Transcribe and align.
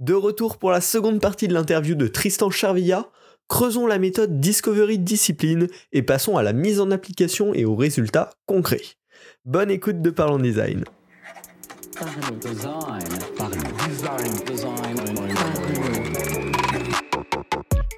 De 0.00 0.14
retour 0.14 0.56
pour 0.56 0.70
la 0.70 0.80
seconde 0.80 1.20
partie 1.20 1.46
de 1.46 1.52
l'interview 1.52 1.94
de 1.94 2.06
Tristan 2.06 2.48
Charvilla, 2.48 3.10
creusons 3.48 3.86
la 3.86 3.98
méthode 3.98 4.40
Discovery 4.40 4.98
Discipline 4.98 5.66
et 5.92 6.00
passons 6.00 6.38
à 6.38 6.42
la 6.42 6.54
mise 6.54 6.80
en 6.80 6.90
application 6.90 7.52
et 7.52 7.66
aux 7.66 7.76
résultats 7.76 8.30
concrets. 8.46 8.80
Bonne 9.44 9.70
écoute 9.70 10.00
de 10.00 10.08
Parlons 10.08 10.38
Design. 10.38 10.84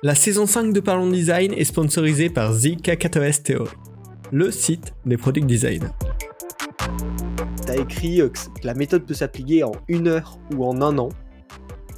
La 0.03 0.17
saison 0.17 0.47
5 0.47 0.73
de 0.73 0.81
Parlons 0.81 1.09
Design 1.09 1.53
est 1.53 1.63
sponsorisée 1.63 2.31
par 2.31 2.53
Kakatoes 2.83 3.43
Theory, 3.45 3.71
le 4.33 4.51
site 4.51 4.93
des 5.07 5.17
product 5.17 5.47
design. 5.47 5.93
Tu 7.65 7.71
as 7.71 7.77
écrit 7.77 8.21
euh, 8.21 8.29
que 8.29 8.67
la 8.67 8.75
méthode 8.75 9.07
peut 9.07 9.15
s'appliquer 9.15 9.63
en 9.63 9.71
une 9.87 10.09
heure 10.09 10.37
ou 10.53 10.65
en 10.65 10.83
un 10.83 10.99
an. 10.99 11.11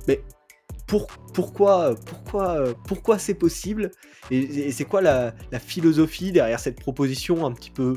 Mais 0.08 0.22
pour, 0.86 1.06
pourquoi, 1.32 1.94
pourquoi, 2.06 2.74
pourquoi 2.86 3.18
c'est 3.18 3.34
possible 3.34 3.90
Et, 4.30 4.70
c'est 4.72 4.84
quoi 4.84 5.00
la, 5.00 5.32
philosophie 5.58 6.32
derrière 6.32 6.60
cette 6.60 6.80
proposition 6.80 7.46
un 7.46 7.52
petit 7.52 7.70
peu, 7.70 7.96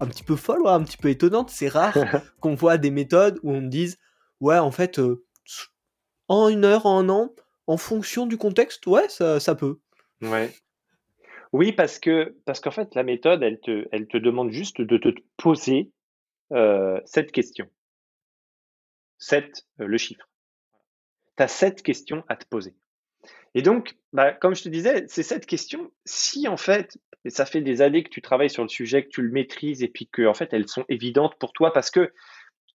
un 0.00 0.06
petit 0.06 0.24
peu 0.24 0.36
folle, 0.36 0.66
un 0.66 0.82
petit 0.82 0.96
peu 0.96 1.08
étonnante? 1.08 1.50
C'est 1.50 1.68
rare 1.68 1.94
qu'on 2.40 2.54
voit 2.54 2.78
des 2.78 2.90
méthodes 2.90 3.38
où 3.42 3.52
on 3.52 3.60
me 3.60 3.68
dise 3.68 3.98
ouais, 4.40 4.58
en 4.58 4.70
fait, 4.70 4.98
euh, 4.98 5.24
en 6.28 6.48
une 6.48 6.64
heure, 6.64 6.86
en 6.86 6.98
un 7.00 7.08
an, 7.08 7.34
en 7.66 7.76
fonction 7.76 8.26
du 8.26 8.36
contexte, 8.36 8.86
ouais, 8.86 9.08
ça, 9.08 9.40
ça 9.40 9.54
peut. 9.54 9.78
Ouais. 10.20 10.50
Oui, 11.52 11.72
parce 11.72 11.98
que 11.98 12.34
parce 12.46 12.60
qu'en 12.60 12.70
fait, 12.70 12.94
la 12.94 13.02
méthode, 13.02 13.42
elle 13.42 13.60
te, 13.60 13.86
elle 13.92 14.06
te 14.06 14.16
demande 14.16 14.50
juste 14.50 14.80
de 14.80 14.96
te 14.96 15.10
poser 15.36 15.90
euh, 16.52 17.00
cette 17.04 17.32
question. 17.32 17.68
7, 19.18 19.66
euh, 19.80 19.86
le 19.86 19.98
chiffre. 19.98 20.28
Tu 21.42 21.44
as 21.44 21.48
sept 21.48 21.82
questions 21.82 22.22
à 22.28 22.36
te 22.36 22.46
poser. 22.46 22.76
Et 23.54 23.62
donc, 23.62 23.96
bah, 24.12 24.32
comme 24.32 24.54
je 24.54 24.62
te 24.62 24.68
disais, 24.68 25.06
c'est 25.08 25.24
cette 25.24 25.44
question, 25.44 25.90
si 26.04 26.46
en 26.46 26.56
fait, 26.56 26.96
et 27.24 27.30
ça 27.30 27.46
fait 27.46 27.60
des 27.60 27.82
années 27.82 28.04
que 28.04 28.10
tu 28.10 28.22
travailles 28.22 28.48
sur 28.48 28.62
le 28.62 28.68
sujet, 28.68 29.02
que 29.02 29.08
tu 29.08 29.22
le 29.22 29.30
maîtrises, 29.32 29.82
et 29.82 29.88
puis 29.88 30.06
que 30.06 30.24
en 30.24 30.34
fait, 30.34 30.52
elles 30.52 30.68
sont 30.68 30.84
évidentes 30.88 31.36
pour 31.40 31.52
toi, 31.52 31.72
parce 31.72 31.90
que 31.90 32.12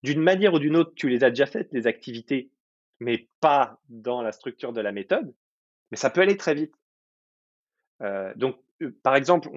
d'une 0.03 0.22
manière 0.22 0.53
ou 0.53 0.59
d'une 0.59 0.75
autre, 0.75 0.92
tu 0.95 1.08
les 1.08 1.23
as 1.23 1.30
déjà 1.30 1.45
faites, 1.45 1.69
les 1.72 1.88
activités, 1.88 2.52
mais 3.00 3.30
pas 3.39 3.80
dans 3.88 4.22
la 4.22 4.33
structure 4.33 4.73
de 4.73 4.81
la 4.81 4.92
méthode, 4.92 5.33
mais 5.92 5.97
ça 5.97 6.09
peut 6.09 6.20
aller 6.20 6.36
très 6.36 6.53
vite. 6.53 6.73
Euh, 8.02 8.33
donc, 8.36 8.58
euh, 8.81 8.94
par 9.02 9.16
exemple, 9.16 9.49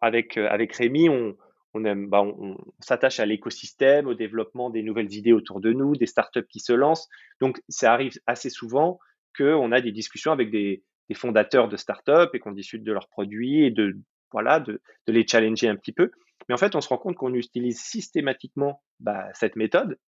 avec, 0.00 0.36
euh, 0.36 0.48
avec 0.48 0.72
Rémi, 0.74 1.08
on, 1.08 1.36
bah, 1.74 2.22
on, 2.22 2.56
s'attache 2.80 3.20
à 3.20 3.26
l'écosystème, 3.26 4.06
au 4.06 4.14
développement 4.14 4.70
des 4.70 4.82
nouvelles 4.82 5.12
idées 5.14 5.32
autour 5.32 5.60
de 5.60 5.72
nous, 5.72 5.96
des 5.96 6.06
startups 6.06 6.46
qui 6.48 6.60
se 6.60 6.72
lancent. 6.72 7.08
Donc, 7.40 7.62
ça 7.68 7.92
arrive 7.92 8.12
assez 8.26 8.50
souvent 8.50 8.98
qu'on 9.36 9.72
a 9.72 9.80
des 9.80 9.92
discussions 9.92 10.32
avec 10.32 10.50
des, 10.50 10.82
fondateurs 11.14 11.68
de 11.68 11.76
startups 11.76 12.30
et 12.32 12.38
qu'on 12.38 12.52
discute 12.52 12.84
de 12.84 12.92
leurs 12.92 13.08
produits 13.08 13.64
et 13.64 13.70
de, 13.70 13.98
voilà, 14.30 14.60
de, 14.60 14.80
les 15.06 15.26
challenger 15.26 15.68
un 15.68 15.76
petit 15.76 15.92
peu. 15.92 16.10
Mais 16.48 16.54
en 16.54 16.58
fait, 16.58 16.74
on 16.74 16.80
se 16.80 16.88
rend 16.88 16.96
compte 16.96 17.16
qu'on 17.16 17.34
utilise 17.34 17.78
systématiquement 17.78 18.82
bah, 18.98 19.28
cette 19.34 19.56
méthode 19.56 19.98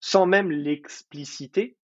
sans 0.00 0.24
même 0.24 0.50
l'expliciter 0.50 1.76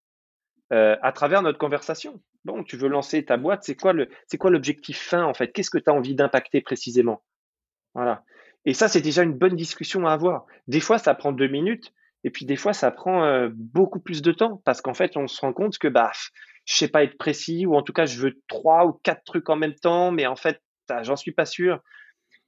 euh, 0.72 0.96
à 1.02 1.12
travers 1.12 1.42
notre 1.42 1.58
conversation. 1.58 2.22
Bon, 2.44 2.64
tu 2.64 2.76
veux 2.76 2.88
lancer 2.88 3.24
ta 3.24 3.36
boîte, 3.36 3.62
c'est 3.62 3.76
quoi 3.76 3.92
l'objectif 3.92 4.98
fin 4.98 5.24
en 5.24 5.34
fait? 5.34 5.52
Qu'est-ce 5.52 5.70
que 5.70 5.78
tu 5.78 5.90
as 5.90 5.92
envie 5.92 6.14
d'impacter 6.14 6.60
précisément? 6.60 7.22
Voilà. 7.94 8.24
Et 8.64 8.74
ça, 8.74 8.88
c'est 8.88 9.00
déjà 9.00 9.22
une 9.22 9.36
bonne 9.36 9.56
discussion 9.56 10.06
à 10.06 10.12
avoir. 10.12 10.46
Des 10.68 10.80
fois, 10.80 10.98
ça 10.98 11.14
prend 11.14 11.32
deux 11.32 11.48
minutes, 11.48 11.92
et 12.24 12.30
puis 12.30 12.46
des 12.46 12.56
fois, 12.56 12.72
ça 12.72 12.90
prend 12.90 13.24
euh, 13.24 13.48
beaucoup 13.52 14.00
plus 14.00 14.22
de 14.22 14.32
temps, 14.32 14.62
parce 14.64 14.80
qu'en 14.80 14.94
fait, 14.94 15.16
on 15.16 15.26
se 15.26 15.40
rend 15.40 15.52
compte 15.52 15.78
que 15.78 15.88
bah, 15.88 16.12
je 16.64 16.76
sais 16.76 16.88
pas 16.88 17.02
être 17.02 17.18
précis, 17.18 17.66
ou 17.66 17.74
en 17.74 17.82
tout 17.82 17.92
cas, 17.92 18.06
je 18.06 18.20
veux 18.20 18.40
trois 18.48 18.86
ou 18.86 18.92
quatre 18.92 19.24
trucs 19.24 19.48
en 19.50 19.56
même 19.56 19.74
temps, 19.74 20.12
mais 20.12 20.26
en 20.26 20.36
fait, 20.36 20.62
j'en 21.02 21.16
suis 21.16 21.32
pas 21.32 21.46
sûr. 21.46 21.80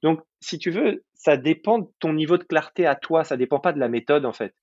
Donc, 0.03 0.21
si 0.39 0.59
tu 0.59 0.71
veux, 0.71 1.03
ça 1.13 1.37
dépend 1.37 1.79
de 1.79 1.87
ton 1.99 2.13
niveau 2.13 2.37
de 2.37 2.43
clarté 2.43 2.85
à 2.85 2.95
toi, 2.95 3.23
ça 3.23 3.37
dépend 3.37 3.59
pas 3.59 3.73
de 3.73 3.79
la 3.79 3.89
méthode 3.89 4.25
en 4.25 4.33
fait. 4.33 4.53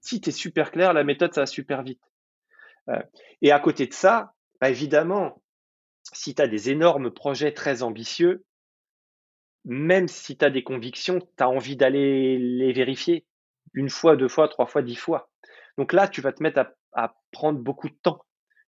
Si 0.00 0.20
tu 0.20 0.28
es 0.28 0.32
super 0.32 0.70
clair, 0.70 0.92
la 0.92 1.04
méthode, 1.04 1.32
ça 1.32 1.42
va 1.42 1.46
super 1.46 1.82
vite. 1.82 2.02
Euh, 2.88 3.02
et 3.40 3.52
à 3.52 3.60
côté 3.60 3.86
de 3.86 3.94
ça, 3.94 4.34
bah, 4.60 4.68
évidemment, 4.68 5.42
si 6.12 6.34
tu 6.34 6.42
as 6.42 6.48
des 6.48 6.70
énormes 6.70 7.10
projets 7.10 7.52
très 7.52 7.82
ambitieux, 7.82 8.44
même 9.64 10.08
si 10.08 10.36
tu 10.36 10.44
as 10.44 10.50
des 10.50 10.62
convictions, 10.62 11.20
tu 11.20 11.42
as 11.42 11.48
envie 11.48 11.76
d'aller 11.76 12.38
les 12.38 12.72
vérifier 12.72 13.24
une 13.74 13.88
fois, 13.88 14.16
deux 14.16 14.28
fois, 14.28 14.48
trois 14.48 14.66
fois, 14.66 14.82
dix 14.82 14.96
fois. 14.96 15.30
Donc 15.78 15.92
là, 15.92 16.08
tu 16.08 16.20
vas 16.20 16.32
te 16.32 16.42
mettre 16.42 16.66
à, 16.92 17.14
prendre 17.30 17.58
beaucoup 17.58 17.88
de 17.88 17.94
temps. 18.02 18.20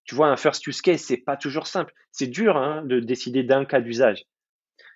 Tu 0.04 0.15
vois, 0.15 0.28
un 0.28 0.37
first 0.37 0.66
use 0.66 0.81
case, 0.81 1.03
c'est 1.03 1.19
pas 1.19 1.37
toujours 1.37 1.66
simple. 1.66 1.93
C'est 2.12 2.27
dur 2.27 2.56
hein, 2.56 2.83
de 2.84 3.00
décider 3.00 3.43
d'un 3.43 3.65
cas 3.65 3.81
d'usage. 3.81 4.25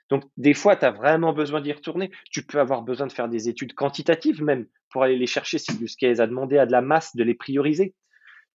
Donc, 0.08 0.24
des 0.38 0.54
fois, 0.54 0.76
tu 0.76 0.86
as 0.86 0.90
vraiment 0.90 1.34
besoin 1.34 1.60
d'y 1.60 1.72
retourner. 1.72 2.10
Tu 2.30 2.42
peux 2.42 2.60
avoir 2.60 2.82
besoin 2.82 3.06
de 3.06 3.12
faire 3.12 3.28
des 3.28 3.50
études 3.50 3.74
quantitatives 3.74 4.42
même 4.42 4.66
pour 4.90 5.02
aller 5.02 5.18
les 5.18 5.26
chercher, 5.26 5.58
ces 5.58 5.74
use 5.82 5.96
cases, 5.96 6.20
à 6.20 6.26
demander 6.26 6.56
à 6.56 6.64
de 6.64 6.72
la 6.72 6.80
masse 6.80 7.14
de 7.14 7.24
les 7.24 7.34
prioriser. 7.34 7.94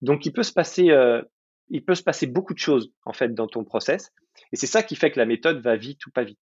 Donc, 0.02 0.26
il 0.26 0.34
peut 0.34 0.44
se 0.44 0.52
passer, 0.54 0.90
euh, 0.90 1.22
il 1.70 1.86
peut 1.86 1.96
se 1.96 2.04
passer 2.04 2.26
beaucoup 2.26 2.54
de 2.54 2.60
choses 2.60 2.92
en 3.06 3.14
fait 3.14 3.34
dans 3.34 3.48
ton 3.48 3.64
process, 3.64 4.12
et 4.52 4.56
c'est 4.56 4.68
ça 4.68 4.84
qui 4.84 4.96
fait 4.96 5.12
que 5.12 5.20
la 5.20 5.26
méthode 5.26 5.62
va 5.62 5.76
vite 5.76 6.06
ou 6.06 6.12
pas 6.12 6.24
vite. 6.24 6.40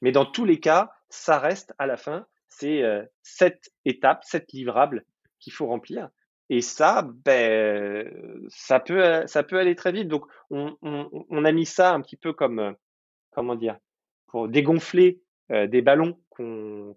Mais 0.00 0.12
dans 0.12 0.26
tous 0.26 0.44
les 0.44 0.60
cas, 0.60 0.90
ça 1.08 1.38
reste 1.38 1.74
à 1.78 1.86
la 1.86 1.96
fin, 1.96 2.26
c'est 2.48 2.82
euh, 2.82 3.04
sept 3.22 3.70
étapes, 3.84 4.24
sept 4.24 4.52
livrables 4.52 5.04
qu'il 5.40 5.52
faut 5.52 5.66
remplir. 5.66 6.08
Et 6.50 6.62
ça, 6.62 7.06
ben, 7.24 8.10
ça 8.48 8.80
peut, 8.80 9.02
aller 9.58 9.74
très 9.74 9.92
vite. 9.92 10.08
Donc, 10.08 10.24
on, 10.50 11.44
a 11.44 11.52
mis 11.52 11.66
ça 11.66 11.92
un 11.92 12.00
petit 12.00 12.16
peu 12.16 12.32
comme, 12.32 12.58
euh, 12.58 12.72
comment 13.32 13.54
dire, 13.54 13.76
pour 14.28 14.48
dégonfler 14.48 15.20
euh, 15.52 15.66
des 15.66 15.82
ballons 15.82 16.18
qu'on 16.30 16.96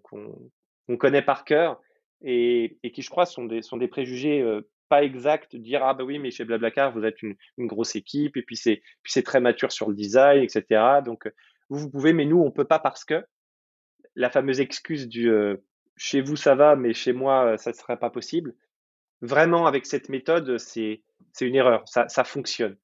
connaît 0.98 1.22
par 1.22 1.44
cœur 1.44 1.80
et, 2.22 2.78
qui, 2.94 3.02
je 3.02 3.10
crois, 3.10 3.26
sont 3.26 3.44
des, 3.44 3.88
préjugés 3.88 4.42
pas 4.88 5.02
exacts. 5.02 5.56
Dire 5.56 5.84
ah 5.84 5.94
ben 5.94 6.04
oui, 6.04 6.18
mais 6.18 6.30
chez 6.30 6.44
Blablacar, 6.44 6.92
vous 6.92 7.04
êtes 7.04 7.20
une, 7.22 7.34
une 7.58 7.66
grosse 7.66 7.96
équipe 7.96 8.36
et 8.36 8.42
puis 8.42 8.56
c'est 8.56 9.22
très 9.22 9.40
mature 9.40 9.72
sur 9.72 9.88
le 9.88 9.94
design, 9.94 10.42
etc. 10.42 11.00
Donc 11.04 11.28
vous, 11.68 11.90
pouvez, 11.90 12.12
mais 12.12 12.24
nous, 12.24 12.40
on 12.40 12.50
peut 12.50 12.64
pas 12.64 12.78
parce 12.78 13.04
que 13.04 13.24
la 14.14 14.30
fameuse 14.30 14.60
excuse 14.60 15.08
du 15.08 15.32
chez 15.96 16.20
vous 16.20 16.36
ça 16.36 16.54
va, 16.54 16.76
mais 16.76 16.92
chez 16.92 17.12
moi 17.12 17.56
ça 17.58 17.70
ne 17.70 17.76
serait 17.76 17.98
pas 17.98 18.10
possible. 18.10 18.54
Vraiment, 19.20 19.66
avec 19.66 19.86
cette 19.86 20.08
méthode, 20.08 20.58
c'est 20.58 21.02
une 21.40 21.54
erreur. 21.54 21.82
Ça, 21.86 22.08
ça 22.08 22.24
fonctionne. 22.24 22.76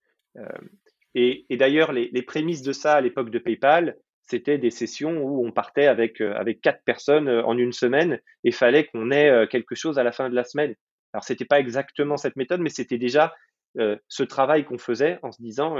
Et, 1.14 1.44
d'ailleurs, 1.50 1.92
les, 1.92 2.10
les, 2.12 2.22
prémices 2.22 2.62
de 2.62 2.72
ça 2.72 2.94
à 2.94 3.00
l'époque 3.00 3.30
de 3.30 3.38
PayPal, 3.38 3.96
c'était 4.22 4.58
des 4.58 4.70
sessions 4.70 5.22
où 5.22 5.44
on 5.44 5.50
partait 5.50 5.86
avec 5.86 6.20
avec 6.20 6.60
quatre 6.60 6.84
personnes 6.84 7.28
en 7.28 7.56
une 7.56 7.72
semaine 7.72 8.20
et 8.44 8.52
fallait 8.52 8.84
qu'on 8.84 9.10
ait 9.10 9.48
quelque 9.48 9.74
chose 9.74 9.98
à 9.98 10.04
la 10.04 10.12
fin 10.12 10.28
de 10.28 10.34
la 10.34 10.44
semaine. 10.44 10.74
Alors 11.12 11.24
c'était 11.24 11.46
pas 11.46 11.58
exactement 11.58 12.16
cette 12.16 12.36
méthode, 12.36 12.60
mais 12.60 12.68
c'était 12.68 12.98
déjà 12.98 13.34
ce 13.74 14.22
travail 14.22 14.64
qu'on 14.64 14.78
faisait 14.78 15.18
en 15.22 15.32
se 15.32 15.40
disant 15.40 15.78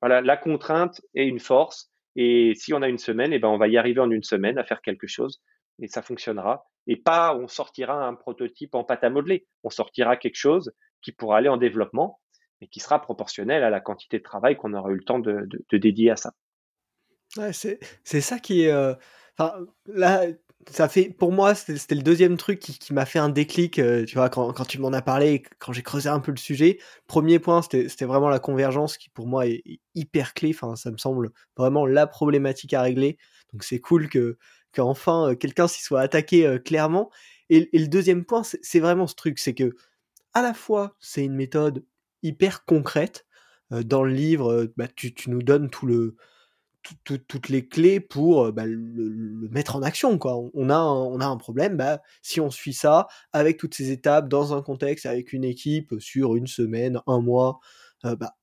voilà 0.00 0.20
la 0.20 0.36
contrainte 0.36 1.00
est 1.14 1.26
une 1.26 1.38
force 1.38 1.91
et 2.16 2.52
si 2.54 2.74
on 2.74 2.82
a 2.82 2.88
une 2.88 2.98
semaine, 2.98 3.32
eh 3.32 3.38
ben 3.38 3.48
on 3.48 3.58
va 3.58 3.68
y 3.68 3.76
arriver 3.76 4.00
en 4.00 4.10
une 4.10 4.22
semaine 4.22 4.58
à 4.58 4.64
faire 4.64 4.82
quelque 4.82 5.06
chose 5.06 5.40
et 5.80 5.88
ça 5.88 6.02
fonctionnera. 6.02 6.66
Et 6.86 6.96
pas 6.96 7.34
on 7.36 7.48
sortira 7.48 8.06
un 8.06 8.14
prototype 8.14 8.74
en 8.74 8.84
pâte 8.84 9.04
à 9.04 9.10
modeler. 9.10 9.46
On 9.62 9.70
sortira 9.70 10.16
quelque 10.16 10.36
chose 10.36 10.72
qui 11.00 11.12
pourra 11.12 11.38
aller 11.38 11.48
en 11.48 11.56
développement 11.56 12.20
et 12.60 12.68
qui 12.68 12.80
sera 12.80 13.00
proportionnel 13.00 13.64
à 13.64 13.70
la 13.70 13.80
quantité 13.80 14.18
de 14.18 14.22
travail 14.22 14.56
qu'on 14.56 14.74
aura 14.74 14.90
eu 14.90 14.96
le 14.96 15.04
temps 15.04 15.18
de, 15.18 15.48
dédier 15.72 16.10
à 16.10 16.16
ça. 16.16 16.32
Ouais, 17.36 17.52
c'est, 17.52 18.20
ça 18.20 18.38
qui 18.38 18.62
est. 18.62 18.72
Euh, 18.72 18.94
là, 19.86 20.26
ça 20.70 20.88
fait 20.88 21.10
pour 21.10 21.32
moi 21.32 21.54
c'était 21.54 21.94
le 21.94 22.02
deuxième 22.02 22.36
truc 22.36 22.60
qui, 22.60 22.92
m'a 22.92 23.06
fait 23.06 23.18
un 23.18 23.28
déclic 23.28 23.78
euh, 23.78 24.04
tu 24.04 24.14
vois 24.14 24.28
quand, 24.28 24.52
tu 24.64 24.78
m'en 24.78 24.92
as 24.92 25.02
parlé 25.02 25.42
quand 25.58 25.72
j'ai 25.72 25.82
creusé 25.82 26.08
un 26.08 26.20
peu 26.20 26.30
le 26.30 26.36
sujet. 26.36 26.78
Premier 27.06 27.38
point 27.38 27.62
c'était 27.62 28.04
vraiment 28.04 28.28
la 28.28 28.38
convergence 28.38 28.96
qui 28.96 29.08
pour 29.10 29.26
moi 29.26 29.46
est, 29.46 29.62
hyper 29.94 30.34
clé. 30.34 30.50
Enfin 30.54 30.76
ça 30.76 30.90
me 30.90 30.98
semble 30.98 31.30
vraiment 31.56 31.86
la 31.86 32.06
problématique 32.06 32.74
à 32.74 32.82
régler. 32.82 33.18
Donc 33.52 33.64
c'est 33.64 33.80
cool 33.80 34.08
que 34.08 34.38
qu'enfin 34.72 35.30
euh, 35.30 35.34
quelqu'un 35.34 35.68
s'y 35.68 35.82
soit 35.82 36.00
attaqué 36.00 36.46
euh, 36.46 36.58
clairement. 36.58 37.10
Et, 37.50 37.68
et, 37.72 37.78
le 37.78 37.88
deuxième 37.88 38.24
point 38.24 38.42
c'est 38.44 38.80
vraiment 38.80 39.06
ce 39.06 39.14
truc 39.14 39.38
c'est 39.38 39.54
que 39.54 39.74
à 40.34 40.42
la 40.42 40.54
fois 40.54 40.96
c'est 41.00 41.24
une 41.24 41.34
méthode 41.34 41.84
hyper 42.22 42.64
concrète 42.64 43.26
dans 43.70 44.04
le 44.04 44.12
livre 44.12 44.70
bah, 44.76 44.86
tu 44.94 45.12
nous 45.28 45.42
donnes 45.42 45.70
tout 45.70 45.86
le 45.86 46.16
toutes 47.04 47.48
les 47.48 47.68
clés 47.68 48.00
pour 48.00 48.52
bah, 48.52 48.64
le, 48.66 49.48
mettre 49.50 49.76
en 49.76 49.82
action. 49.82 50.18
Quoi. 50.18 50.36
On, 50.54 50.70
a 50.70 50.76
un, 50.76 50.92
on 50.92 51.20
a 51.20 51.26
un 51.26 51.36
problème, 51.36 51.76
bah, 51.76 52.02
si 52.22 52.40
on 52.40 52.50
suit 52.50 52.72
ça, 52.72 53.08
avec 53.32 53.58
toutes 53.58 53.74
ces 53.74 53.90
étapes, 53.90 54.28
dans 54.28 54.54
un 54.54 54.62
contexte, 54.62 55.06
avec 55.06 55.32
une 55.32 55.44
équipe, 55.44 55.94
sur 55.98 56.36
une 56.36 56.46
semaine, 56.46 57.00
un 57.06 57.20
mois, 57.20 57.60
bah, 58.02 58.34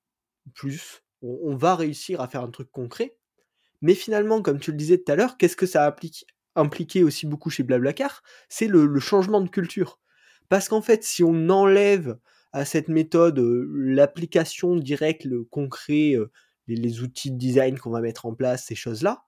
plus, 0.53 1.03
on, 1.21 1.55
va 1.55 1.75
réussir 1.75 2.21
à 2.21 2.27
faire 2.27 2.41
un 2.41 2.51
truc 2.51 2.71
concret. 2.71 3.15
Mais 3.81 3.95
finalement, 3.95 4.41
comme 4.41 4.59
tu 4.59 4.71
le 4.71 4.77
disais 4.77 4.97
tout 4.97 5.11
à 5.11 5.15
l'heure, 5.15 5.37
qu'est-ce 5.37 5.55
que 5.55 5.65
ça 5.65 5.85
applique, 5.85 6.25
impliqué 6.55 7.03
aussi 7.03 7.25
beaucoup 7.25 7.49
chez 7.49 7.63
Blablacar? 7.63 8.23
C'est 8.49 8.67
le, 8.67 8.99
changement 8.99 9.41
de 9.41 9.49
culture. 9.49 9.99
Parce 10.49 10.67
qu'en 10.69 10.81
fait, 10.81 11.03
si 11.03 11.23
on 11.23 11.49
enlève 11.49 12.17
à 12.51 12.65
cette 12.65 12.87
méthode 12.87 13.39
l'application 13.39 14.75
directe, 14.75 15.23
le 15.23 15.43
concret, 15.43 16.15
les, 16.75 17.01
outils 17.01 17.31
de 17.31 17.37
design 17.37 17.77
qu'on 17.77 17.91
va 17.91 18.01
mettre 18.01 18.25
en 18.25 18.33
place, 18.33 18.65
ces 18.65 18.75
choses-là, 18.75 19.23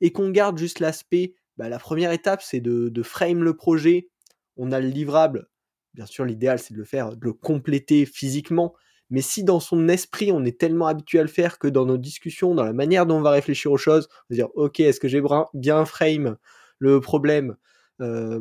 et 0.00 0.12
qu'on 0.12 0.30
garde 0.30 0.58
juste 0.58 0.80
l'aspect, 0.80 1.34
bah, 1.56 1.68
la 1.68 1.78
première 1.78 2.12
étape, 2.12 2.42
c'est 2.42 2.60
de, 2.60 3.02
frame 3.02 3.42
le 3.42 3.54
projet, 3.54 4.08
on 4.56 4.72
a 4.72 4.80
le 4.80 4.88
livrable, 4.88 5.48
bien 5.94 6.06
sûr 6.06 6.24
l'idéal 6.24 6.58
c'est 6.58 6.74
de 6.74 6.78
le 6.78 6.84
faire, 6.84 7.16
de 7.16 7.24
le 7.24 7.32
compléter 7.32 8.06
physiquement, 8.06 8.74
mais 9.10 9.20
si 9.20 9.44
dans 9.44 9.60
son 9.60 9.88
esprit 9.88 10.32
on 10.32 10.44
est 10.44 10.58
tellement 10.58 10.86
habitué 10.86 11.18
à 11.18 11.22
le 11.22 11.28
faire 11.28 11.58
que 11.58 11.68
dans 11.68 11.86
nos 11.86 11.98
discussions, 11.98 12.54
dans 12.54 12.64
la 12.64 12.72
manière 12.72 13.06
dont 13.06 13.18
on 13.18 13.22
va 13.22 13.30
réfléchir 13.30 13.70
aux 13.72 13.76
choses, 13.76 14.08
on 14.12 14.34
va 14.34 14.36
dire 14.36 14.48
ok 14.54 14.80
est-ce 14.80 15.00
que 15.00 15.08
j'ai 15.08 15.22
bien 15.54 15.84
frame 15.84 16.36
le 16.78 17.00
problème, 17.00 17.56
euh, 18.00 18.40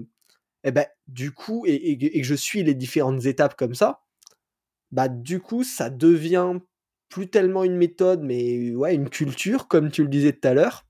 et 0.64 0.70
eh 0.70 0.72
ben 0.72 0.86
du 1.08 1.32
coup 1.32 1.66
et, 1.68 1.98
que 1.98 2.24
je 2.24 2.36
suis 2.36 2.64
les 2.64 2.74
différentes 2.76 3.26
étapes 3.26 3.56
comme 3.56 3.76
ça, 3.76 4.02
bah 4.92 5.08
du 5.08 5.40
coup 5.40 5.64
ça 5.64 5.90
devient 5.90 6.60
plus 7.14 7.30
tellement 7.30 7.64
une 7.64 7.78
méthode 7.78 8.24
mais 8.24 8.74
ouais 8.74 8.96
une 8.96 9.08
culture 9.10 9.68
comme 9.68 9.92
tu 9.92 10.02
le 10.02 10.10
disais 10.10 10.34
tout 10.34 10.48
à 10.48 10.56
l'heure, 10.56 10.86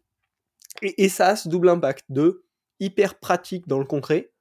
et, 0.81 1.03
et 1.03 1.09
ça 1.09 1.27
a 1.27 1.35
ce 1.35 1.49
double 1.49 1.67
impact 1.67 2.05
de 2.07 2.45
hyper 2.79 3.19
pratique 3.19 3.67
dans 3.67 3.79
le 3.79 3.85
concret 3.85 4.31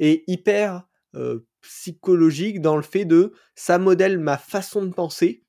et 0.00 0.24
hyper 0.26 0.88
euh, 1.14 1.40
psychologique 1.60 2.60
dans 2.60 2.76
le 2.76 2.82
fait 2.82 3.04
de 3.04 3.32
ça 3.54 3.78
modèle 3.78 4.18
ma 4.18 4.38
façon 4.38 4.84
de 4.84 4.92
penser 4.92 5.44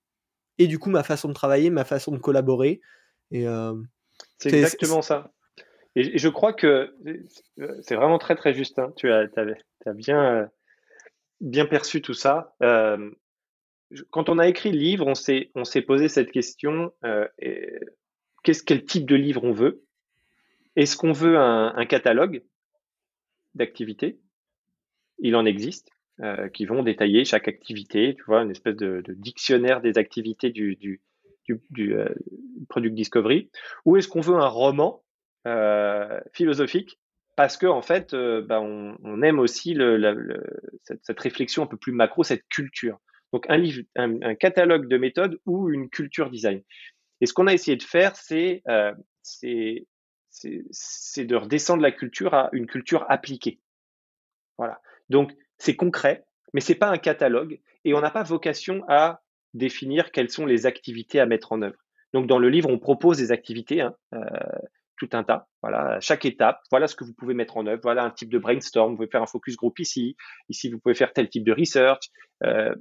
et 0.60 0.68
du 0.68 0.78
coup 0.78 0.92
ma 0.92 1.04
façon 1.04 1.30
de 1.30 1.33
travailler, 1.33 1.72
ma 1.72 1.86
façon 1.86 2.12
de 2.12 2.18
collaborer. 2.18 2.81
Et 3.31 3.48
euh, 3.48 3.74
c'est 4.38 4.54
exactement 4.54 5.01
ça. 5.01 5.31
Et, 5.95 6.18
je 6.18 6.30
crois 6.30 6.54
que 6.54 6.94
c'est 7.81 7.95
vraiment 7.95 8.19
très 8.19 8.36
très 8.36 8.54
juste. 8.54 8.78
Hein. 8.78 8.94
Tu 8.98 9.12
as, 9.12 9.28
as, 9.86 9.94
bien, 9.94 10.50
bien 11.39 11.66
perçu 11.66 12.01
tout 12.01 12.13
ça. 12.13 12.54
Euh, 12.62 13.10
quand 14.10 14.30
on 14.30 14.40
a 14.40 14.48
écrit 14.48 14.72
le 14.72 14.78
livre, 14.78 15.08
on 15.08 15.16
s'est 15.16 15.52
on 15.56 15.64
s'est 15.64 15.82
posé 15.82 16.08
cette 16.08 16.32
question 16.32 16.92
qu'est-ce 18.44 18.64
quel 18.64 18.86
type 18.86 19.06
de 19.06 19.16
livre 19.16 19.44
on 19.44 19.52
veut? 19.52 19.84
Est-ce 20.76 20.96
qu'on 20.96 21.12
veut 21.12 21.38
un, 21.38 21.86
catalogue 21.86 22.44
d'activités? 23.56 24.20
Il 25.20 25.36
en 25.36 25.46
existe, 25.46 25.90
euh, 26.22 26.48
qui 26.50 26.66
vont 26.66 26.84
détailler 26.84 27.26
chaque 27.26 27.48
activité, 27.48 28.16
tu 28.16 28.24
vois, 28.26 28.42
une 28.42 28.52
espèce 28.52 28.78
de, 28.78 29.04
dictionnaire 29.10 29.82
des 29.82 29.98
activités 29.98 30.50
du, 30.50 31.02
euh, 31.50 32.10
Product 32.70 32.96
Discovery, 32.96 33.50
ou 33.86 33.98
est-ce 33.98 34.08
qu'on 34.08 34.22
veut 34.22 34.36
un 34.36 34.48
roman 34.48 35.04
euh, 35.46 36.20
philosophique? 36.34 37.00
Parce 37.36 37.58
que 37.58 37.66
en 37.66 37.82
fait, 37.82 38.14
bah, 38.14 38.62
on, 38.62 39.22
aime 39.24 39.40
aussi 39.40 39.78
cette, 40.84 41.20
réflexion 41.20 41.64
un 41.64 41.68
peu 41.68 41.78
plus 41.78 41.92
macro, 41.92 42.24
cette 42.24 42.48
culture. 42.50 43.00
Donc 43.33 43.45
un 43.50 43.57
livre, 43.57 43.83
un, 43.95 44.36
catalogue 44.36 44.88
de 44.88 44.98
méthodes 44.98 45.39
ou 45.45 45.69
une 45.69 45.89
culture 45.89 46.30
design. 46.30 46.62
Et 47.22 47.25
ce 47.25 47.33
qu'on 47.33 47.48
a 47.48 47.54
essayé 47.54 47.78
de 47.78 47.83
faire, 47.83 48.16
c'est 48.16 48.63
c'est 50.31 51.25
de 51.25 51.36
redescendre 51.36 51.81
la 51.81 51.92
culture 51.92 52.33
à 52.33 52.50
une 52.54 52.68
culture 52.68 53.06
appliquée. 53.10 53.60
Voilà. 54.57 54.81
Donc, 55.10 55.33
c'est 55.57 55.75
concret, 55.75 56.25
mais 56.54 56.62
c'est 56.62 56.75
pas 56.75 56.89
un 56.89 56.98
catalogue 56.98 57.60
et 57.83 57.94
on 57.94 58.01
n'a 58.01 58.12
pas 58.12 58.24
vocation 58.24 58.83
à 58.88 59.22
définir 59.54 60.12
quelles 60.12 60.30
sont 60.30 60.45
les 60.45 60.66
activités 60.66 61.19
à 61.19 61.25
mettre 61.25 61.51
en 61.51 61.62
œuvre. 61.62 61.78
Donc, 62.13 62.28
dans 62.28 62.39
le 62.39 62.50
livre, 62.50 62.69
on 62.69 62.80
propose 62.80 63.18
des 63.18 63.31
activités, 63.31 63.81
hein, 63.81 63.95
euh, 64.13 64.19
tout 64.98 65.10
un 65.13 65.24
tas. 65.24 65.48
Voilà, 65.62 66.00
chaque 66.00 66.25
étape, 66.25 66.62
voilà 66.69 66.88
ce 66.88 66.95
que 66.95 67.04
vous 67.04 67.13
pouvez 67.13 67.33
mettre 67.33 67.57
en 67.57 67.66
œuvre. 67.66 67.81
Voilà 67.83 68.04
un 68.04 68.12
type 68.12 68.30
de 68.30 68.38
brainstorm. 68.38 68.92
Vous 68.92 68.98
pouvez 68.98 69.10
faire 69.10 69.24
un 69.24 69.28
focus 69.28 69.56
group 69.56 69.80
ici. 69.80 70.16
Ici, 70.50 70.69
vous 70.69 70.80
pouvez 70.80 70.95
faire 70.95 71.13
tel 71.13 71.30
type 71.30 71.44
de 71.44 71.54
research. 71.54 72.12
Euh, 72.44 72.74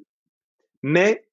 mais 0.83 1.25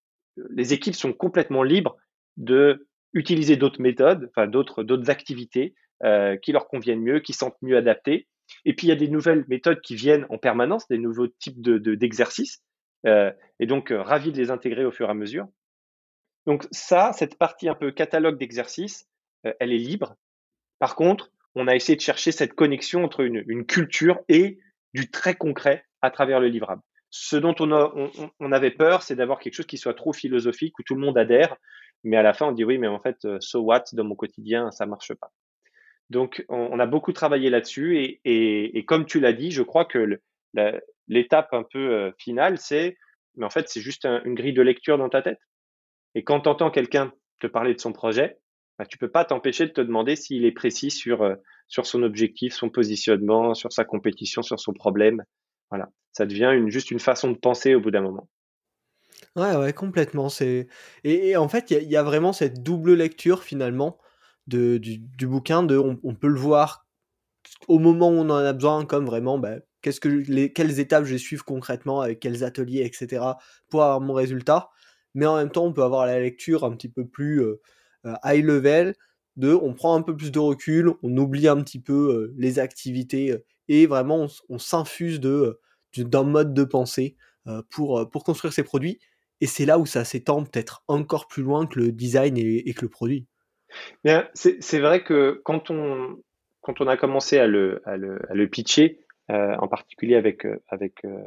les 0.49 0.73
équipes 0.73 0.95
sont 0.95 1.13
complètement 1.13 1.63
libres 1.63 1.97
de 2.37 2.87
utiliser 3.13 3.55
d'autres 3.55 3.81
méthodes, 3.81 4.31
d'autres 4.47 5.09
activités 5.09 5.73
euh, 6.03 6.37
qui 6.37 6.51
leur 6.51 6.67
conviennent 6.67 7.01
mieux, 7.01 7.19
qui 7.19 7.33
sont 7.33 7.53
mieux 7.61 7.77
adaptées 7.77 8.27
et 8.65 8.73
puis, 8.73 8.87
il 8.87 8.89
y 8.89 8.93
a 8.93 8.97
des 8.97 9.07
nouvelles 9.07 9.45
méthodes 9.47 9.81
qui 9.81 9.95
viennent 9.95 10.25
en 10.29 10.37
permanence, 10.37 10.87
des 10.87 10.97
nouveaux 10.97 11.27
types 11.27 11.61
d'exercices. 11.61 12.63
De, 13.03 13.09
euh, 13.09 13.31
et 13.59 13.65
donc, 13.65 13.91
euh, 13.91 14.01
ravi 14.01 14.31
de 14.31 14.37
les 14.37 14.51
intégrer 14.51 14.85
au 14.85 14.91
fur 14.91 15.07
et 15.07 15.11
à 15.11 15.13
mesure. 15.13 15.47
Donc, 16.45 16.65
ça, 16.71 17.11
cette 17.13 17.37
partie 17.37 17.69
un 17.69 17.75
peu 17.75 17.91
catalogue 17.91 18.37
d'exercices, 18.37 19.07
euh, 19.45 19.53
elle 19.59 19.73
est 19.73 19.77
libre. 19.77 20.15
Par 20.79 20.95
contre, 20.95 21.31
on 21.55 21.67
a 21.67 21.75
essayé 21.75 21.95
de 21.95 22.01
chercher 22.01 22.31
cette 22.31 22.53
connexion 22.53 23.03
entre 23.03 23.21
une 23.21 23.65
culture 23.65 24.19
et 24.29 24.59
du 24.93 25.09
très 25.09 25.33
concret 25.33 25.83
à 26.01 26.11
travers 26.11 26.39
le 26.39 26.47
livrable. 26.47 26.83
Ce 27.19 27.35
dont 27.35 27.55
on, 27.59 28.51
avait 28.51 28.71
peur, 28.71 29.01
c'est 29.01 29.15
d'avoir 29.15 29.39
quelque 29.39 29.55
chose 29.55 29.65
qui 29.65 29.77
soit 29.77 29.95
trop 29.95 30.13
philosophique, 30.13 30.77
où 30.77 30.83
tout 30.83 30.93
le 30.93 31.01
monde 31.01 31.17
adhère, 31.17 31.57
mais 32.03 32.15
à 32.15 32.21
la 32.21 32.33
fin, 32.33 32.45
on 32.45 32.51
dit 32.51 32.63
oui, 32.63 32.77
mais 32.77 32.87
en 32.87 32.99
fait, 32.99 33.27
so 33.39 33.61
what, 33.61 33.85
dans 33.93 34.03
mon 34.03 34.15
quotidien, 34.15 34.69
ça 34.71 34.85
marche 34.85 35.13
pas. 35.15 35.31
Donc, 36.11 36.45
on, 36.47 36.79
a 36.79 36.85
beaucoup 36.85 37.11
travaillé 37.11 37.49
là-dessus 37.49 38.19
et, 38.23 38.85
comme 38.85 39.05
tu 39.05 39.19
l'as 39.19 39.33
dit, 39.33 39.51
je 39.51 39.63
crois 39.63 39.85
que 39.85 40.19
l'étape 41.07 41.53
un 41.53 41.63
peu 41.63 41.91
euh, 41.91 42.11
finale, 42.17 42.59
c'est, 42.59 42.97
mais 43.35 43.45
en 43.45 43.49
fait, 43.49 43.67
c'est 43.67 43.81
juste 43.81 44.05
une 44.05 44.35
grille 44.35 44.53
de 44.53 44.61
lecture 44.61 44.97
dans 44.97 45.09
ta 45.09 45.21
tête. 45.21 45.39
Et 46.15 46.23
quand 46.23 46.41
tu 46.41 46.49
entends 46.49 46.71
quelqu'un 46.71 47.11
te 47.39 47.47
parler 47.47 47.73
de 47.73 47.81
son 47.81 47.93
projet, 47.93 48.37
bah, 48.77 48.85
tu 48.85 48.97
peux 48.97 49.09
pas 49.09 49.25
t'empêcher 49.25 49.65
de 49.65 49.71
te 49.71 49.81
demander 49.81 50.15
s'il 50.15 50.45
est 50.45 50.51
précis 50.51 50.91
sur, 50.91 51.23
euh, 51.23 51.35
sur 51.67 51.85
son 51.85 52.03
objectif, 52.03 52.53
son 52.53 52.69
positionnement, 52.69 53.53
sur 53.53 53.71
sa 53.73 53.83
compétition, 53.83 54.43
sur 54.43 54.59
son 54.59 54.73
problème. 54.73 55.23
Voilà, 55.69 55.89
ça 56.13 56.25
devient 56.25 56.51
juste 56.67 56.91
une 56.91 56.99
façon 56.99 57.31
de 57.31 57.37
penser 57.37 57.75
au 57.75 57.81
bout 57.81 57.91
d'un 57.91 58.01
moment. 58.01 58.27
Ouais, 59.35 59.55
ouais, 59.55 59.73
complètement. 59.73 60.29
C'est 60.29 60.67
et, 61.03 61.35
en 61.37 61.47
fait, 61.47 61.71
il 61.71 61.89
y, 61.89 61.97
a 61.97 62.03
vraiment 62.03 62.33
cette 62.33 62.63
double 62.63 62.93
lecture 62.93 63.43
finalement 63.43 63.97
du, 64.47 64.99
bouquin, 65.27 65.67
on, 65.69 66.15
peut 66.15 66.27
le 66.27 66.39
voir 66.39 66.87
au 67.67 67.79
moment 67.79 68.09
où 68.09 68.13
on 68.13 68.29
en 68.29 68.37
a 68.37 68.53
besoin, 68.53 68.85
comme 68.85 69.05
vraiment, 69.05 69.37
bah, 69.37 69.57
qu'est-ce 69.81 69.99
que 69.99 70.09
les, 70.09 70.53
quelles 70.53 70.79
étapes 70.79 71.05
je 71.05 71.13
vais 71.13 71.17
suivre 71.17 71.45
concrètement, 71.45 72.01
avec 72.01 72.19
quels 72.19 72.43
ateliers, 72.43 72.81
etc., 72.83 73.23
pour 73.69 73.83
avoir 73.83 74.01
mon 74.01 74.13
résultat. 74.13 74.69
Mais 75.13 75.25
en 75.25 75.37
même 75.37 75.51
temps, 75.51 75.65
on 75.65 75.73
peut 75.73 75.83
avoir 75.83 76.05
la 76.05 76.19
lecture 76.19 76.63
un 76.63 76.71
petit 76.71 76.89
peu 76.89 77.05
plus 77.05 77.41
euh, 77.41 77.61
euh, 78.05 78.15
high 78.23 78.43
level, 78.43 78.95
de 79.35 79.53
on 79.53 79.73
prend 79.73 79.95
un 79.95 80.01
peu 80.01 80.15
plus 80.15 80.31
de 80.31 80.39
recul, 80.39 80.91
on 81.03 81.15
oublie 81.17 81.47
un 81.47 81.61
petit 81.61 81.79
peu 81.79 81.93
euh, 81.93 82.33
les 82.37 82.59
activités, 82.59 83.35
et 83.67 83.87
vraiment 83.87 84.27
on, 84.49 84.59
s'infuse 84.59 85.19
de, 85.19 85.59
d'un 85.97 86.23
mode 86.23 86.53
de 86.53 86.63
pensée 86.63 87.15
pour, 87.69 88.09
pour 88.09 88.23
construire 88.23 88.53
ces 88.53 88.63
produits. 88.63 88.99
Et 89.39 89.47
c'est 89.47 89.65
là 89.65 89.77
où 89.79 89.85
ça 89.85 90.03
s'étend 90.03 90.43
peut-être 90.43 90.83
encore 90.87 91.27
plus 91.27 91.43
loin 91.43 91.67
que 91.67 91.79
le 91.79 91.91
design 91.91 92.37
et 92.37 92.73
que 92.73 92.81
le 92.81 92.89
produit. 92.89 93.27
C'est 94.33 94.79
vrai 94.79 95.03
que 95.03 95.41
quand 95.43 95.69
on, 95.69 96.17
quand 96.61 96.81
on 96.81 96.87
a 96.87 96.97
commencé 96.97 97.37
à 97.37 97.47
le, 97.47 97.81
à 97.85 97.97
le, 97.97 98.19
à 98.29 98.33
le 98.33 98.47
pitcher, 98.47 98.99
euh, 99.29 99.55
en 99.57 99.67
particulier 99.67 100.15
avec, 100.15 100.45
euh, 100.45 100.57
avec 100.69 101.03
euh, 101.05 101.17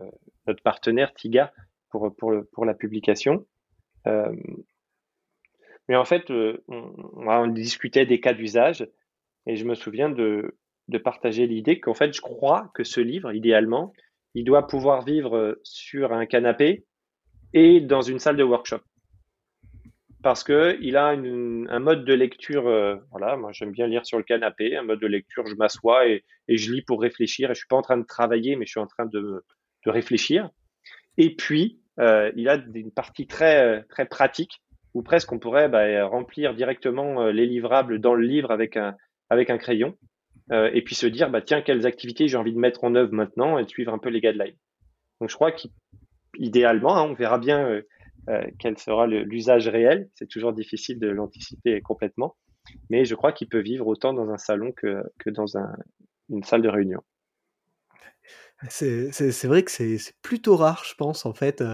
notre 0.46 0.62
partenaire 0.62 1.12
TIGA 1.14 1.52
pour, 1.90 2.14
pour, 2.16 2.32
pour 2.52 2.64
la 2.64 2.74
publication, 2.74 3.46
euh, 4.06 4.34
mais 5.88 5.96
en 5.96 6.04
fait, 6.04 6.30
euh, 6.30 6.62
on, 6.68 7.46
discutait 7.48 8.06
des 8.06 8.20
cas 8.20 8.32
d'usage 8.32 8.88
et 9.46 9.56
je 9.56 9.64
me 9.64 9.74
souviens 9.74 10.08
de, 10.08 10.56
de 10.90 10.98
partager 10.98 11.46
l'idée 11.46 11.80
qu'en 11.80 11.94
fait, 11.94 12.12
je 12.12 12.20
crois 12.20 12.70
que 12.74 12.84
ce 12.84 13.00
livre, 13.00 13.32
idéalement, 13.32 13.92
il 14.34 14.44
doit 14.44 14.66
pouvoir 14.66 15.02
vivre 15.02 15.58
sur 15.62 16.12
un 16.12 16.26
canapé 16.26 16.84
et 17.52 17.80
dans 17.80 18.02
une 18.02 18.18
salle 18.18 18.36
de 18.36 18.44
workshop 18.44 18.80
parce 20.22 20.44
que 20.44 20.78
il 20.80 20.96
a 20.96 21.08
un 21.08 21.78
mode 21.78 22.04
de 22.04 22.14
lecture. 22.14 22.66
Euh, 22.68 22.96
voilà, 23.10 23.36
moi 23.36 23.52
j'aime 23.52 23.72
bien 23.72 23.86
lire 23.86 24.04
sur 24.04 24.18
le 24.18 24.24
canapé, 24.24 24.76
un 24.76 24.82
mode 24.82 25.00
de 25.00 25.06
lecture. 25.06 25.46
Je 25.46 25.54
m'assois 25.54 26.06
et, 26.08 26.24
je 26.48 26.72
lis 26.72 26.82
pour 26.82 27.00
réfléchir. 27.00 27.50
Et 27.50 27.54
je 27.54 27.60
suis 27.60 27.68
pas 27.68 27.76
en 27.76 27.82
train 27.82 27.96
de 27.96 28.06
travailler, 28.06 28.56
mais 28.56 28.66
je 28.66 28.70
suis 28.70 28.80
en 28.80 28.86
train 28.86 29.06
de, 29.06 29.44
réfléchir. 29.86 30.50
Et 31.16 31.34
puis 31.34 31.80
euh, 31.98 32.30
il 32.36 32.48
a 32.48 32.56
une 32.74 32.92
partie 32.92 33.26
très 33.26 33.82
très 33.84 34.06
pratique 34.06 34.62
où 34.94 35.02
presque 35.02 35.32
on 35.32 35.38
pourrait 35.38 35.68
bah, 35.68 36.04
remplir 36.06 36.54
directement 36.54 37.22
euh, 37.22 37.32
les 37.32 37.46
livrables 37.46 38.00
dans 38.00 38.14
le 38.14 38.26
livre 38.26 38.50
avec 38.50 38.76
un 38.76 39.58
crayon. 39.58 39.96
Euh, 40.52 40.70
et 40.72 40.82
puis 40.82 40.94
se 40.94 41.06
dire 41.06 41.30
bah 41.30 41.42
tiens 41.42 41.62
quelles 41.62 41.86
activités 41.86 42.26
j'ai 42.26 42.36
envie 42.36 42.52
de 42.52 42.58
mettre 42.58 42.82
en 42.82 42.94
œuvre 42.94 43.12
maintenant 43.12 43.58
et 43.58 43.64
de 43.64 43.68
suivre 43.68 43.92
un 43.92 43.98
peu 43.98 44.08
les 44.08 44.20
guidelines. 44.20 44.56
Donc 45.20 45.30
je 45.30 45.34
crois 45.34 45.52
qu'idéalement, 45.52 46.96
hein, 46.96 47.06
on 47.08 47.14
verra 47.14 47.38
bien 47.38 47.68
euh, 47.68 47.82
euh, 48.28 48.42
quel 48.58 48.76
sera 48.78 49.06
l'usage 49.06 49.68
réel. 49.68 50.10
C'est 50.14 50.28
toujours 50.28 50.52
difficile 50.52 50.98
de 50.98 51.08
l'anticiper 51.08 51.80
complètement, 51.80 52.36
mais 52.88 53.04
je 53.04 53.14
crois 53.14 53.32
qu'il 53.32 53.48
peut 53.48 53.60
vivre 53.60 53.86
autant 53.86 54.12
dans 54.12 54.28
un 54.30 54.38
salon 54.38 54.72
que, 54.72 55.02
dans 55.26 55.56
un, 55.56 55.72
une 56.30 56.42
salle 56.42 56.62
de 56.62 56.68
réunion. 56.68 57.00
C'est 58.68 59.44
vrai 59.44 59.62
que 59.62 59.70
c'est 59.70 59.98
plutôt 60.20 60.56
rare, 60.56 60.84
je 60.84 60.94
pense, 60.94 61.24
en 61.24 61.32
fait, 61.32 61.64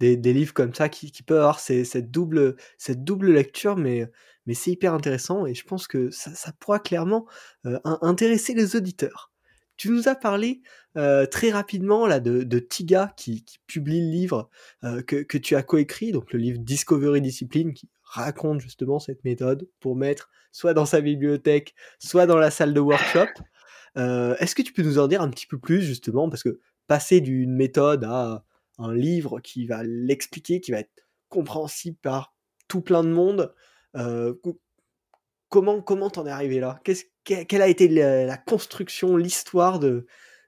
des, 0.00 0.16
livres 0.32 0.54
comme 0.54 0.72
ça 0.72 0.88
qui, 0.88 1.12
qui 1.12 1.22
peuvent 1.22 1.40
avoir 1.40 1.60
cette, 1.60 2.10
double, 2.10 2.56
cette 2.78 3.04
double 3.04 3.32
lecture, 3.32 3.76
mais, 3.76 4.06
mais 4.46 4.54
c'est 4.54 4.70
hyper 4.70 4.94
intéressant 4.94 5.46
et 5.46 5.54
je 5.54 5.64
pense 5.64 5.86
que 5.86 6.10
ça, 6.10 6.34
ça 6.34 6.52
pourra 6.58 6.78
clairement 6.78 7.26
euh, 7.66 7.78
intéresser 7.84 8.54
les 8.54 8.76
auditeurs. 8.76 9.32
tu 9.76 9.90
nous 9.90 10.08
as 10.08 10.14
parlé 10.14 10.62
très 11.30 11.50
rapidement 11.50 12.06
là 12.06 12.20
de, 12.20 12.42
de 12.42 12.58
Tiga 12.58 13.14
qui, 13.16 13.44
qui, 13.44 13.58
publie 13.66 14.00
le 14.02 14.10
livre 14.10 14.50
que, 14.82 15.22
que, 15.22 15.38
tu 15.38 15.56
as 15.56 15.62
coécrit, 15.62 16.12
donc 16.12 16.34
le 16.34 16.38
livre 16.38 16.58
Discovery 16.58 17.22
Discipline 17.22 17.72
qui 17.72 17.88
raconte 18.02 18.60
justement 18.60 18.98
cette 18.98 19.24
méthode 19.24 19.66
pour 19.80 19.96
mettre 19.96 20.28
soit 20.52 20.74
dans 20.74 20.84
sa 20.84 21.00
bibliothèque, 21.00 21.74
soit 21.98 22.26
dans 22.26 22.36
la 22.36 22.50
salle 22.50 22.74
de 22.74 22.80
workshop. 22.80 23.28
Est-ce 23.96 24.54
que 24.54 24.60
tu 24.60 24.74
peux 24.74 24.82
nous 24.82 24.98
en 24.98 25.08
dire 25.08 25.22
un 25.22 25.30
petit 25.30 25.46
peu 25.46 25.58
plus 25.58 25.80
justement 25.80 26.28
parce 26.28 26.42
que 26.42 26.60
passer 26.86 27.22
d'une 27.22 27.54
méthode 27.54 28.04
à 28.04 28.44
un 28.78 28.94
livre 28.94 29.40
qui 29.40 29.66
va 29.66 29.82
l'expliquer, 29.82 30.60
qui 30.60 30.72
va 30.72 30.80
être 30.80 30.90
compréhensible 31.28 31.96
par 32.02 32.34
tout 32.68 32.80
plein 32.80 33.02
de 33.02 33.08
monde, 33.08 33.54
comment 35.48 35.82
comment 35.82 36.10
t'en 36.10 36.26
es 36.26 36.30
arrivé 36.30 36.60
là? 36.60 36.80
Quelle 37.24 37.62
a 37.62 37.68
été 37.68 37.88
la, 37.88 38.36
construction, 38.36 39.16
l'histoire 39.16 39.78
de 39.78 40.06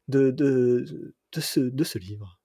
de, 0.08 0.30
de, 0.30 0.84
ce, 1.40 1.60
de 1.60 1.84
ce 1.84 1.98
livre? 1.98 2.40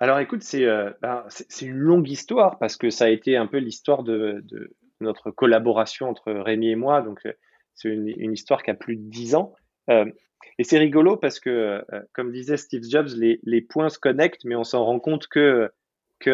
Alors 0.00 0.20
écoute, 0.20 0.42
euh, 0.54 0.92
ben, 1.02 1.24
c'est 1.28 1.66
une 1.66 1.78
longue 1.78 2.08
histoire 2.08 2.58
parce 2.58 2.76
que 2.76 2.88
ça 2.88 3.06
a 3.06 3.08
été 3.08 3.36
un 3.36 3.46
peu 3.46 3.58
l'histoire 3.58 4.04
de, 4.04 4.40
de, 4.44 4.76
notre 5.00 5.30
collaboration 5.30 6.08
entre 6.08 6.32
Rémi 6.32 6.70
et 6.70 6.76
moi. 6.76 7.02
Donc 7.02 7.20
euh, 7.26 7.32
c'est 7.74 7.88
une, 7.88 8.32
histoire 8.32 8.62
qui 8.62 8.70
a 8.70 8.74
plus 8.74 8.96
de 8.96 9.10
dix 9.10 9.34
ans. 9.34 9.54
Euh, 9.90 10.06
et 10.58 10.64
c'est 10.64 10.78
rigolo 10.78 11.16
parce 11.16 11.40
que, 11.40 11.84
comme 12.12 12.32
disait 12.32 12.56
Steve 12.56 12.82
Jobs, 12.88 13.08
les, 13.16 13.40
les 13.44 13.60
points 13.60 13.88
se 13.88 13.98
connectent, 13.98 14.44
mais 14.44 14.56
on 14.56 14.64
s'en 14.64 14.84
rend 14.84 14.98
compte 14.98 15.26
que, 15.28 15.70
que, 16.20 16.30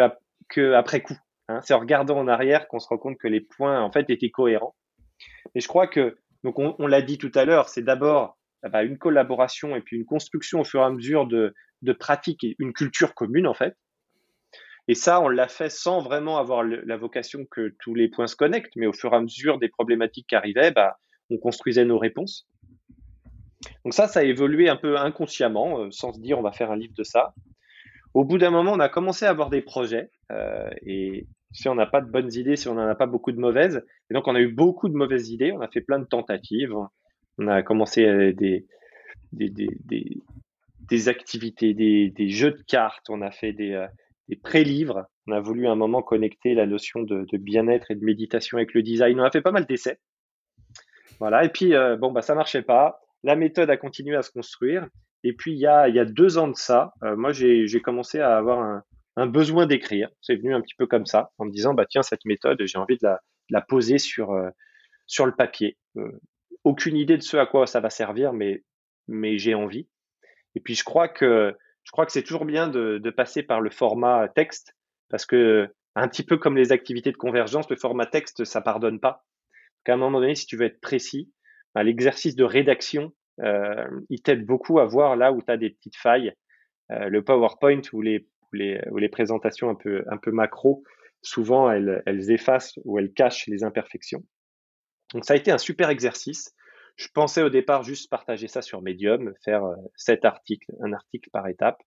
que 0.49 0.73
après 0.73 1.03
coup. 1.03 1.19
Hein. 1.49 1.61
C'est 1.63 1.75
en 1.75 1.81
regardant 1.81 2.19
en 2.19 2.29
arrière 2.29 2.69
qu'on 2.69 2.79
se 2.79 2.89
rend 2.89 2.99
compte 2.99 3.19
que 3.19 3.29
les 3.29 3.41
points 3.41 3.81
en 3.83 3.91
fait 3.91 4.09
étaient 4.11 4.31
cohérents. 4.31 4.75
Et 5.55 5.61
je 5.61 5.69
crois 5.69 5.87
que, 5.87 6.17
donc 6.43 6.59
on, 6.59 6.87
l'a 6.87 7.03
dit 7.03 7.19
tout 7.19 7.33
à 7.35 7.45
l'heure, 7.45 7.69
c'est 7.69 7.83
d'abord 7.83 8.39
ah 8.63 8.69
bah, 8.69 8.83
une 8.83 8.99
collaboration 8.99 9.77
et 9.77 9.81
puis 9.81 9.97
une 9.97 10.07
construction 10.07 10.61
au 10.61 10.65
fur 10.65 10.81
et 10.81 10.85
à 10.85 10.91
mesure 10.91 11.27
de, 11.27 11.55
pratiques 11.99 12.45
et 12.45 12.57
une 12.59 12.73
culture 12.73 13.15
commune 13.15 13.47
en 13.47 13.55
fait. 13.55 13.77
Et 14.89 14.95
ça, 14.95 15.21
on 15.21 15.29
l'a 15.29 15.49
fait 15.49 15.71
sans 15.71 16.01
vraiment 16.01 16.39
avoir 16.39 16.63
la 16.63 16.97
vocation 16.97 17.47
que 17.51 17.75
tous 17.81 17.95
les 17.95 18.09
points 18.09 18.27
se 18.27 18.37
connectent, 18.37 18.77
mais 18.77 18.87
au 18.87 18.93
fur 18.93 19.13
et 19.15 19.17
à 19.17 19.21
mesure 19.21 19.59
des 19.59 19.71
problématiques 19.71 20.27
qui 20.29 20.35
arrivaient, 20.35 20.73
bah, 20.73 20.99
on 21.31 21.39
construisait 21.39 21.87
nos 21.87 21.99
réponses. 21.99 22.47
Donc 23.85 23.95
ça, 23.95 24.09
ça 24.09 24.21
a 24.21 24.25
évolué 24.25 24.69
un 24.69 24.77
peu 24.77 24.99
inconsciemment, 24.99 25.81
euh, 25.81 25.91
sans 25.91 26.13
se 26.13 26.21
dire 26.21 26.39
on 26.39 26.43
va 26.43 26.53
faire 26.53 26.71
un 26.71 26.77
livre 26.77 26.95
de 26.95 27.05
ça. 27.05 27.35
Au 28.13 28.25
bout 28.25 28.39
d'un 28.39 28.51
moment, 28.51 28.73
on 28.73 28.81
a 28.81 28.89
commencé 28.89 29.25
à 29.27 29.31
avoir 29.31 29.51
des 29.51 29.63
projets, 29.63 30.11
euh, 30.31 30.71
si 31.55 31.69
on 31.69 31.75
n'a 31.77 31.87
pas 31.87 32.01
de 32.01 32.11
bonnes 32.11 32.33
idées, 32.35 32.57
si 32.57 32.69
on 32.69 32.75
n'en 32.75 32.89
a 32.89 32.97
pas 32.97 33.07
beaucoup 33.07 33.33
de 33.33 33.39
mauvaises. 33.39 33.85
Et 34.11 34.15
donc, 34.15 34.27
on 34.27 34.35
a 34.35 34.41
eu 34.41 34.49
beaucoup 34.49 34.89
de 34.89 34.95
mauvaises 34.95 35.31
idées. 35.31 35.53
On 35.53 35.61
a 35.61 35.69
fait 35.69 35.81
plein 35.81 36.01
de 36.01 36.05
tentatives. 36.05 36.75
On 37.39 37.47
a 37.47 37.63
commencé 37.63 38.05
euh, 38.05 38.33
des, 38.33 38.67
des, 39.33 39.49
des, 39.49 39.69
des, 40.89 41.09
activités, 41.09 41.73
des, 41.73 42.11
des, 42.11 42.29
jeux 42.29 42.51
de 42.51 42.63
cartes. 42.67 43.09
On 43.09 43.23
a 43.23 43.31
fait 43.31 43.53
des, 43.53 43.73
euh, 43.73 43.87
des 44.29 44.35
pré-livres. 44.35 45.07
On 45.29 45.33
a 45.33 45.41
voulu 45.41 45.69
à 45.69 45.71
un 45.71 45.77
moment 45.77 46.03
connecter 46.03 46.55
la 46.55 46.67
notion 46.67 47.03
de, 47.03 47.25
bien-être 47.37 47.93
et 47.93 47.95
de 47.95 48.05
méditation 48.05 48.59
avec 48.59 48.75
le 48.75 48.83
design. 48.83 49.21
On 49.21 49.25
a 49.25 49.31
fait 49.31 49.41
pas 49.41 49.53
mal 49.53 49.65
d'essais. 49.65 49.99
Voilà. 51.21 51.45
Et 51.45 51.51
puis, 51.51 51.75
euh, 51.75 51.97
bon, 51.97 52.11
bah, 52.11 52.23
ça 52.23 52.35
marchait 52.35 52.63
pas. 52.63 52.99
La 53.23 53.37
méthode 53.37 53.71
a 53.71 53.77
continué 53.77 54.17
à 54.17 54.23
se 54.23 54.33
construire. 54.33 54.89
Et 55.23 55.35
puis, 55.35 55.53
il 55.53 55.59
y 55.59 55.69
a, 55.69 55.89
il 55.89 55.95
y 55.95 56.01
a 56.01 56.05
deux 56.05 56.37
ans 56.37 56.49
de 56.49 56.57
ça, 56.57 56.93
moi, 57.01 57.33
j'ai 57.33 57.81
commencé 57.81 58.21
à 58.21 58.37
avoir 58.37 58.59
un, 58.61 58.83
un 59.17 59.27
besoin 59.27 59.67
d'écrire. 59.67 60.09
C'est 60.21 60.37
venu 60.37 60.55
un 60.55 60.61
petit 60.61 60.75
peu 60.75 60.87
comme 60.87 61.07
ça, 61.07 61.31
en 61.39 61.45
me 61.45 61.51
disant, 61.51 61.75
bah 61.75 61.87
tiens, 61.89 62.03
cette 62.03 62.25
méthode, 62.25 62.63
j'ai 62.65 62.79
envie 62.79 62.97
de 62.97 63.07
la, 63.07 63.21
la, 63.51 63.61
poser 63.61 63.99
sur, 63.99 64.33
euh, 64.33 64.51
sur 65.07 65.27
le 65.27 65.35
papier. 65.35 65.77
Euh, 65.97 66.21
aucune 66.65 66.97
idée 66.97 67.17
de 67.17 67.23
ce 67.23 67.37
à 67.37 67.47
quoi 67.47 67.67
ça 67.67 67.81
va 67.81 67.91
servir, 67.91 68.33
mais, 68.33 68.65
mais 69.07 69.39
j'ai 69.39 69.55
envie. 69.55 69.89
Et 70.55 70.61
puis 70.61 70.75
je 70.75 70.85
crois 70.85 71.09
que 71.09 71.55
je 71.83 71.91
crois 71.93 72.07
que 72.07 72.13
c'est 72.13 72.23
toujours 72.23 72.47
bien 72.47 72.69
de, 72.69 72.99
de, 72.99 73.11
passer 73.11 73.43
par 73.43 73.61
le 73.61 73.69
format 73.69 74.29
texte, 74.29 74.75
parce 75.11 75.27
que 75.27 75.69
un 75.95 76.09
petit 76.09 76.25
peu 76.25 76.39
comme 76.39 76.57
les 76.57 76.73
activités 76.73 77.13
de 77.13 77.17
convergence, 77.17 77.69
le 77.69 77.77
format 77.77 78.07
texte, 78.07 78.45
ça 78.45 78.61
pardonne 78.61 79.01
pas. 79.01 79.25
qu'à 79.85 79.95
un 79.95 79.97
moment 79.97 80.21
donné, 80.21 80.35
si 80.35 80.47
tu 80.47 80.57
veux 80.57 80.65
être 80.65 80.81
précis, 80.81 81.31
bah, 81.75 81.83
l'exercice 81.83 82.37
de 82.37 82.45
rédaction, 82.45 83.13
euh, 83.41 83.87
il 84.09 84.23
t'aide 84.23 84.47
beaucoup 84.47 84.79
à 84.79 84.87
voir 84.87 85.17
là 85.17 85.33
où 85.33 85.43
tu 85.43 85.51
as 85.51 85.57
des 85.57 85.71
petites 85.71 85.97
failles. 85.97 86.33
Euh, 86.91 87.09
le 87.09 87.23
PowerPoint 87.23 87.81
ou 87.93 88.03
les 88.03 88.27
les, 88.55 88.81
les 88.97 89.09
présentations 89.09 89.69
un 89.69 89.75
peu, 89.75 90.05
un 90.11 90.17
peu 90.17 90.31
macro, 90.31 90.85
souvent 91.25 91.71
elles, 91.71 92.31
effacent 92.31 92.79
ou 92.85 92.99
elles 92.99 93.13
cachent 93.13 93.47
les 93.47 93.65
imperfections. 93.65 94.25
Donc 95.13 95.25
ça 95.25 95.35
a 95.35 95.37
été 95.37 95.51
un 95.51 95.59
super 95.59 95.91
exercice. 95.91 96.55
Je 96.97 97.09
pensais 97.13 97.43
au 97.43 97.51
départ 97.51 97.83
juste 97.83 98.09
partager 98.09 98.47
ça 98.47 98.63
sur 98.63 98.83
Medium, 98.83 99.35
faire 99.45 99.65
euh, 99.65 99.75
sept 99.97 100.25
articles, 100.25 100.71
un 100.81 100.93
article 100.93 101.29
par 101.31 101.49
étape. 101.49 101.83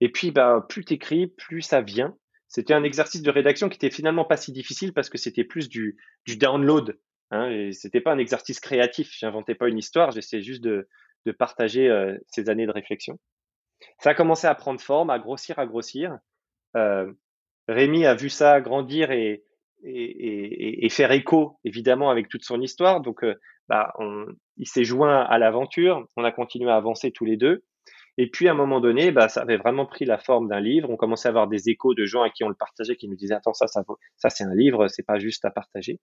Et 0.00 0.12
puis, 0.12 0.30
bah, 0.30 0.64
plus 0.68 0.84
t'écris, 0.84 1.26
plus 1.26 1.62
ça 1.62 1.80
vient. 1.80 2.16
C'était 2.48 2.74
un 2.74 2.84
exercice 2.84 3.22
de 3.22 3.30
rédaction 3.30 3.68
qui 3.68 3.76
était 3.76 3.90
finalement 3.90 4.24
pas 4.24 4.36
si 4.36 4.52
difficile 4.52 4.92
parce 4.92 5.08
que 5.08 5.18
c'était 5.18 5.44
plus 5.44 5.68
du, 5.68 5.96
download. 6.28 6.98
Hein, 7.32 7.50
et 7.50 7.72
c'était 7.72 8.00
pas 8.00 8.12
un 8.12 8.18
exercice 8.18 8.60
créatif. 8.60 9.10
J'inventais 9.18 9.56
pas 9.56 9.68
une 9.68 9.78
histoire. 9.78 10.12
J'essayais 10.12 10.42
juste 10.42 10.62
de, 10.62 10.88
de 11.24 11.32
partager 11.32 11.88
euh, 11.88 12.16
ces 12.28 12.48
années 12.48 12.66
de 12.66 12.72
réflexion. 12.72 13.18
Ça 13.98 14.10
a 14.10 14.14
commencé 14.14 14.46
à 14.46 14.54
prendre 14.54 14.80
forme, 14.80 15.10
à 15.10 15.18
grossir, 15.18 15.58
à 15.58 15.66
grossir. 15.66 16.18
Euh, 16.76 17.12
Rémi 17.68 18.06
a 18.06 18.14
vu 18.14 18.28
ça 18.28 18.60
grandir 18.60 19.10
et, 19.10 19.44
et, 19.82 20.84
et, 20.84 20.88
faire 20.88 21.12
écho, 21.12 21.58
évidemment, 21.64 22.10
avec 22.10 22.28
toute 22.28 22.44
son 22.44 22.60
histoire. 22.60 23.00
Donc, 23.00 23.24
euh, 23.24 23.34
bah, 23.68 23.92
il 24.56 24.66
s'est 24.66 24.84
joint 24.84 25.22
à 25.22 25.38
l'aventure. 25.38 26.06
On 26.16 26.24
a 26.24 26.32
continué 26.32 26.70
à 26.70 26.76
avancer 26.76 27.10
tous 27.10 27.24
les 27.24 27.36
deux. 27.36 27.64
Et 28.18 28.30
puis, 28.30 28.48
à 28.48 28.52
un 28.52 28.54
moment 28.54 28.80
donné, 28.80 29.10
bah, 29.12 29.28
ça 29.28 29.42
avait 29.42 29.58
vraiment 29.58 29.84
pris 29.84 30.04
la 30.04 30.18
forme 30.18 30.48
d'un 30.48 30.60
livre. 30.60 30.88
On 30.90 30.96
commençait 30.96 31.28
à 31.28 31.30
avoir 31.30 31.48
des 31.48 31.68
échos 31.68 31.94
de 31.94 32.06
gens 32.06 32.22
à 32.22 32.30
qui 32.30 32.44
on 32.44 32.48
le 32.48 32.54
partageait, 32.54 32.96
qui 32.96 33.08
nous 33.08 33.16
disaient, 33.16 33.34
attends, 33.34 33.52
ça, 33.52 33.66
ça, 33.66 33.82
ça 34.16 34.30
c'est 34.30 34.44
un 34.44 34.54
livre, 34.54 34.88
c'est 34.88 35.04
pas 35.04 35.18
juste 35.18 35.44
à 35.44 35.50
partager. 35.50 36.00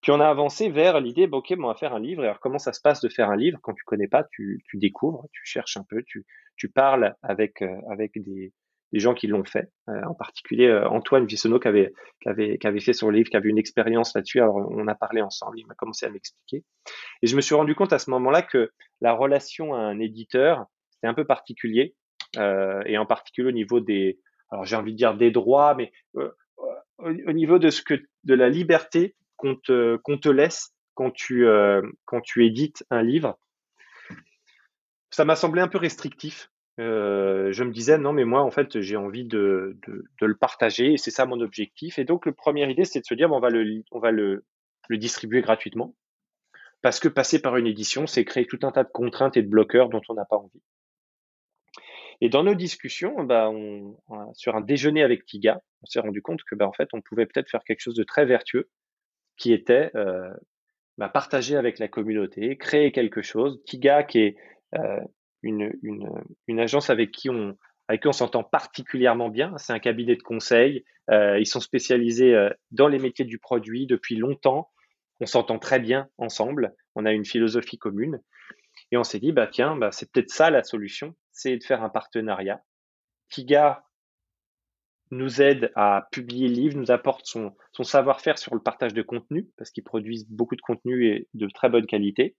Puis 0.00 0.10
on 0.10 0.20
a 0.20 0.28
avancé 0.28 0.70
vers 0.70 1.00
l'idée, 1.00 1.26
bah, 1.26 1.38
ok, 1.38 1.54
bon, 1.56 1.64
on 1.64 1.68
va 1.68 1.74
faire 1.74 1.94
un 1.94 2.00
livre. 2.00 2.22
alors 2.22 2.40
comment 2.40 2.58
ça 2.58 2.72
se 2.72 2.80
passe 2.80 3.00
de 3.00 3.08
faire 3.08 3.30
un 3.30 3.36
livre 3.36 3.58
quand 3.62 3.74
tu 3.74 3.84
connais 3.84 4.08
pas, 4.08 4.24
tu, 4.32 4.62
tu 4.68 4.78
découvres, 4.78 5.26
tu 5.32 5.42
cherches 5.44 5.76
un 5.76 5.84
peu, 5.88 6.02
tu, 6.06 6.26
tu 6.56 6.68
parles 6.68 7.14
avec 7.22 7.62
euh, 7.62 7.76
avec 7.90 8.12
des, 8.16 8.52
des 8.92 8.98
gens 8.98 9.14
qui 9.14 9.26
l'ont 9.26 9.44
fait. 9.44 9.70
Euh, 9.88 10.02
en 10.04 10.14
particulier 10.14 10.66
euh, 10.66 10.88
Antoine 10.88 11.26
Vissonneau 11.26 11.60
qui 11.60 11.68
avait, 11.68 11.92
qui 12.20 12.28
avait 12.28 12.58
qui 12.58 12.66
avait 12.66 12.80
fait 12.80 12.92
son 12.92 13.10
livre, 13.10 13.30
qui 13.30 13.36
avait 13.36 13.48
une 13.48 13.58
expérience 13.58 14.14
là-dessus. 14.14 14.40
Alors 14.40 14.56
on 14.56 14.88
a 14.88 14.94
parlé 14.94 15.22
ensemble, 15.22 15.58
il 15.58 15.66
m'a 15.66 15.74
commencé 15.74 16.06
à 16.06 16.10
m'expliquer. 16.10 16.64
Et 17.22 17.26
je 17.26 17.36
me 17.36 17.40
suis 17.40 17.54
rendu 17.54 17.74
compte 17.74 17.92
à 17.92 17.98
ce 17.98 18.10
moment-là 18.10 18.42
que 18.42 18.72
la 19.00 19.12
relation 19.12 19.74
à 19.74 19.78
un 19.78 20.00
éditeur 20.00 20.66
c'était 21.02 21.10
un 21.10 21.14
peu 21.14 21.24
particulier 21.24 21.94
et 22.36 22.96
en 22.96 23.04
particulier 23.04 23.48
au 23.48 23.52
niveau 23.52 23.80
des 23.80 24.18
alors 24.50 24.64
j'ai 24.64 24.76
envie 24.76 24.92
de 24.92 24.96
dire 24.96 25.16
des 25.16 25.30
droits, 25.30 25.74
mais 25.74 25.92
au, 27.02 27.32
niveau 27.32 27.58
de 27.58 27.70
ce 27.70 27.82
que 27.82 27.94
de 28.24 28.34
la 28.34 28.48
liberté 28.48 29.16
qu'on 29.36 29.56
te, 29.56 30.28
laisse 30.28 30.74
quand 30.94 31.10
tu, 31.10 31.46
euh, 31.46 31.82
quand 32.04 32.20
tu 32.20 32.46
édites 32.46 32.84
un 32.90 33.02
livre. 33.02 33.38
Ça 35.10 35.24
m'a 35.24 35.36
semblé 35.36 35.60
un 35.60 35.68
peu 35.68 35.78
restrictif. 35.78 36.50
Euh, 36.80 37.52
je 37.52 37.64
me 37.64 37.72
disais, 37.72 37.98
non, 37.98 38.12
mais 38.12 38.24
moi, 38.24 38.42
en 38.42 38.50
fait, 38.50 38.80
j'ai 38.80 38.96
envie 38.96 39.24
de, 39.24 39.76
de, 39.86 40.26
le 40.26 40.36
partager 40.36 40.94
et 40.94 40.96
c'est 40.96 41.10
ça 41.10 41.26
mon 41.26 41.40
objectif. 41.40 41.98
Et 41.98 42.04
donc, 42.04 42.24
la 42.24 42.32
première 42.32 42.70
idée, 42.70 42.84
c'est 42.84 43.00
de 43.00 43.04
se 43.04 43.14
dire, 43.14 43.30
on 43.30 43.40
va, 43.40 43.50
le, 43.50 43.82
on 43.90 43.98
va 43.98 44.10
le, 44.10 44.44
le 44.88 44.96
distribuer 44.96 45.42
gratuitement. 45.42 45.94
Parce 46.80 46.98
que 46.98 47.08
passer 47.08 47.40
par 47.40 47.56
une 47.56 47.66
édition, 47.66 48.06
c'est 48.06 48.24
créer 48.24 48.46
tout 48.46 48.58
un 48.62 48.72
tas 48.72 48.84
de 48.84 48.90
contraintes 48.90 49.36
et 49.36 49.42
de 49.42 49.48
bloqueurs 49.48 49.88
dont 49.88 50.00
on 50.08 50.14
n'a 50.14 50.24
pas 50.24 50.36
envie. 50.36 50.62
Et 52.22 52.28
dans 52.28 52.44
nos 52.44 52.54
discussions, 52.54 53.24
bah, 53.24 53.50
sur 54.34 54.54
un 54.54 54.60
déjeuner 54.60 55.02
avec 55.02 55.26
Tiga, 55.26 55.60
on 55.82 55.86
s'est 55.86 55.98
rendu 55.98 56.22
compte 56.22 56.44
que 56.44 56.54
bah, 56.54 56.68
en 56.68 56.72
fait, 56.72 56.88
on 56.92 57.00
pouvait 57.00 57.26
peut-être 57.26 57.50
faire 57.50 57.64
quelque 57.64 57.80
chose 57.80 57.96
de 57.96 58.04
très 58.04 58.24
vertueux 58.24 58.70
qui 59.36 59.52
était 59.52 59.90
euh, 59.96 60.32
bah, 60.98 61.08
partager 61.08 61.56
avec 61.56 61.80
la 61.80 61.88
communauté, 61.88 62.56
créer 62.56 62.92
quelque 62.92 63.22
chose. 63.22 63.60
Tiga, 63.66 64.04
qui 64.04 64.20
est 64.20 64.36
euh, 64.76 65.00
une, 65.42 65.72
agence 66.60 66.90
avec 66.90 67.10
qui 67.10 67.28
on, 67.28 67.56
s'entend 68.12 68.44
particulièrement 68.44 69.28
bien. 69.28 69.58
C'est 69.58 69.72
un 69.72 69.80
cabinet 69.80 70.14
de 70.14 70.22
conseil. 70.22 70.84
Euh, 71.10 71.40
ils 71.40 71.46
sont 71.46 71.58
spécialisés 71.58 72.36
dans 72.70 72.86
les 72.86 73.00
métiers 73.00 73.24
du 73.24 73.40
produit 73.40 73.88
depuis 73.88 74.14
longtemps. 74.14 74.70
On 75.18 75.26
s'entend 75.26 75.58
très 75.58 75.80
bien 75.80 76.08
ensemble. 76.18 76.72
On 76.94 77.04
a 77.04 77.10
une 77.10 77.24
philosophie 77.24 77.78
commune. 77.78 78.20
Et 78.92 78.96
on 78.96 79.02
s'est 79.02 79.18
dit, 79.18 79.34
tiens, 79.50 79.76
c'est 79.90 80.12
peut-être 80.12 80.30
ça 80.30 80.50
la 80.50 80.62
solution, 80.62 81.16
c'est 81.32 81.56
de 81.56 81.64
faire 81.64 81.82
un 81.82 81.88
partenariat. 81.88 82.62
Tiga 83.30 83.84
nous 85.10 85.42
aide 85.42 85.70
à 85.74 86.08
publier 86.10 86.48
le 86.48 86.54
livre, 86.54 86.78
nous 86.78 86.90
apporte 86.90 87.26
son, 87.26 87.54
savoir-faire 87.82 88.38
sur 88.38 88.54
le 88.54 88.62
partage 88.62 88.94
de 88.94 89.02
contenu, 89.02 89.50
parce 89.58 89.70
qu'ils 89.70 89.84
produisent 89.84 90.26
beaucoup 90.28 90.56
de 90.56 90.62
contenu 90.62 91.06
et 91.06 91.28
de 91.34 91.48
très 91.48 91.68
bonne 91.68 91.86
qualité. 91.86 92.36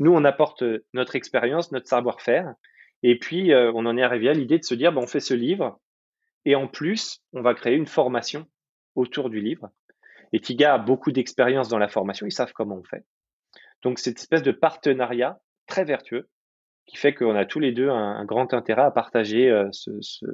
Nous, 0.00 0.12
on 0.12 0.24
apporte 0.24 0.64
notre 0.92 1.14
expérience, 1.14 1.70
notre 1.70 1.86
savoir-faire, 1.86 2.54
et 3.04 3.18
puis 3.18 3.52
euh, 3.52 3.70
on 3.74 3.86
en 3.86 3.96
est 3.96 4.02
arrivé 4.02 4.28
à 4.28 4.32
l'idée 4.32 4.58
de 4.58 4.64
se 4.64 4.74
dire, 4.74 4.92
ben, 4.92 5.02
on 5.02 5.06
fait 5.06 5.20
ce 5.20 5.34
livre, 5.34 5.80
et 6.44 6.56
en 6.56 6.66
plus, 6.66 7.22
on 7.32 7.42
va 7.42 7.54
créer 7.54 7.76
une 7.76 7.86
formation 7.86 8.46
autour 8.96 9.30
du 9.30 9.40
livre. 9.40 9.70
Et 10.32 10.40
Tiga 10.40 10.74
a 10.74 10.78
beaucoup 10.78 11.12
d'expérience 11.12 11.68
dans 11.68 11.78
la 11.78 11.88
formation, 11.88 12.26
ils 12.26 12.32
savent 12.32 12.52
comment 12.52 12.76
on 12.76 12.84
fait. 12.84 13.04
Donc 13.82 13.98
cette 13.98 14.18
espèce 14.18 14.42
de 14.42 14.50
partenariat 14.50 15.38
très 15.66 15.84
vertueux 15.84 16.28
qui 16.86 16.96
fait 16.96 17.14
qu'on 17.14 17.34
a 17.34 17.46
tous 17.46 17.60
les 17.60 17.72
deux 17.72 17.88
un, 17.88 18.24
grand 18.24 18.52
intérêt 18.52 18.82
à 18.82 18.90
partager 18.90 19.50
euh, 19.50 19.68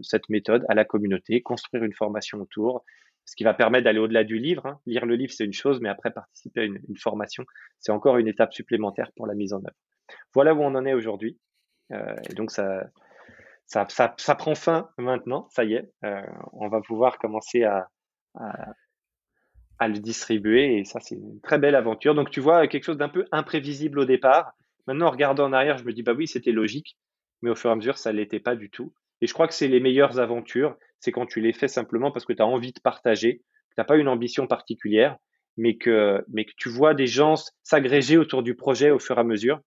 cette 0.03 0.29
méthode 0.29 0.65
à 0.69 0.75
la 0.75 0.85
communauté, 0.85 1.43
construire 1.43 1.85
une 1.85 1.93
formation 1.93 2.39
autour, 2.39 2.85
ce 3.25 3.37
qui 3.37 3.45
va 3.45 3.55
permettre 3.55 3.85
d'aller 3.85 4.01
au-delà 4.01 4.25
du 4.25 4.39
livre. 4.39 4.67
Hein. 4.67 4.81
Lire 4.87 5.07
le 5.07 5.15
livre, 5.15 5.33
c'est 5.33 5.45
une 5.45 5.53
chose, 5.53 5.81
mais 5.81 5.89
après 5.89 6.11
participer 6.11 6.63
à 6.63 6.65
une, 6.65 6.81
formation, 6.99 7.45
c'est 7.79 7.93
encore 7.93 8.17
une 8.17 8.27
étape 8.27 8.53
supplémentaire 8.53 9.13
pour 9.17 9.27
la 9.27 9.35
mise 9.35 9.53
en 9.53 9.59
œuvre. 9.59 9.77
Voilà 10.35 10.55
où 10.55 10.61
on 10.63 10.75
en 10.75 10.85
est 10.85 10.95
aujourd'hui. 10.95 11.39
Euh, 11.93 12.17
et 12.29 12.35
donc 12.35 12.51
ça, 12.51 12.83
ça, 13.67 13.87
ça, 13.89 14.35
prend 14.35 14.57
fin 14.57 14.91
maintenant, 14.99 15.49
ça 15.51 15.65
y 15.65 15.75
est. 15.75 15.89
Euh, 16.05 16.21
on 16.53 16.69
va 16.69 16.81
pouvoir 16.81 17.19
commencer 17.19 17.63
à, 17.63 17.89
à, 18.35 18.73
à, 19.79 19.89
le 19.89 19.99
distribuer 19.99 20.79
et 20.79 20.85
ça, 20.85 20.99
c'est 21.01 21.15
une 21.15 21.41
très 21.41 21.59
belle 21.59 21.77
aventure. 21.77 22.17
Donc 22.17 22.31
tu 22.31 22.41
vois, 22.41 22.67
quelque 22.67 22.85
chose 22.85 22.99
d'un 22.99 23.09
peu 23.09 23.27
imprévisible 23.31 24.01
au 24.01 24.05
départ, 24.05 24.55
Maintenant, 24.87 25.07
en 25.07 25.11
regardant 25.11 25.45
en 25.45 25.53
arrière, 25.53 25.79
je 25.79 25.85
me 25.85 25.93
dis, 25.93 26.03
bah 26.03 26.13
oui, 26.13 26.27
c'était 26.27 26.53
logique, 26.53 26.97
mais 27.43 27.51
au 27.51 27.55
fur 27.55 27.71
et 27.71 27.73
à 27.73 27.77
mesure, 27.77 27.99
ça 27.99 28.13
ne 28.13 28.19
l'était 28.19 28.41
pas 28.41 28.57
du 28.57 28.71
tout. 28.71 28.93
Et 29.21 29.27
je 29.27 29.35
crois 29.35 29.47
que 29.47 29.55
c'est 29.55 29.69
les 29.69 29.81
meilleures 29.81 30.19
aventures, 30.19 30.77
c'est 30.99 31.13
quand 31.13 31.27
tu 31.27 31.41
les 31.41 31.53
fais 31.53 31.69
simplement 31.69 32.11
parce 32.11 32.25
que 32.25 32.33
tu 32.33 32.43
as 32.43 32.47
envie 32.47 32.73
de 32.73 32.81
partager, 32.81 33.39
que 33.39 33.75
tu 33.75 33.79
n'as 33.79 33.85
pas 33.85 33.97
une 33.97 34.09
ambition 34.09 34.47
particulière, 34.47 35.17
mais 35.57 35.77
que, 35.77 36.25
mais 36.29 36.45
que 36.45 36.53
tu 36.57 36.69
vois 36.69 36.95
des 36.95 37.07
gens 37.07 37.35
s'agréger 37.63 38.17
autour 38.17 38.43
du 38.43 38.55
projet 38.55 38.91
au 38.91 38.99
fur 38.99 39.17
et 39.17 39.21
à 39.21 39.25
mesure. 39.25 39.61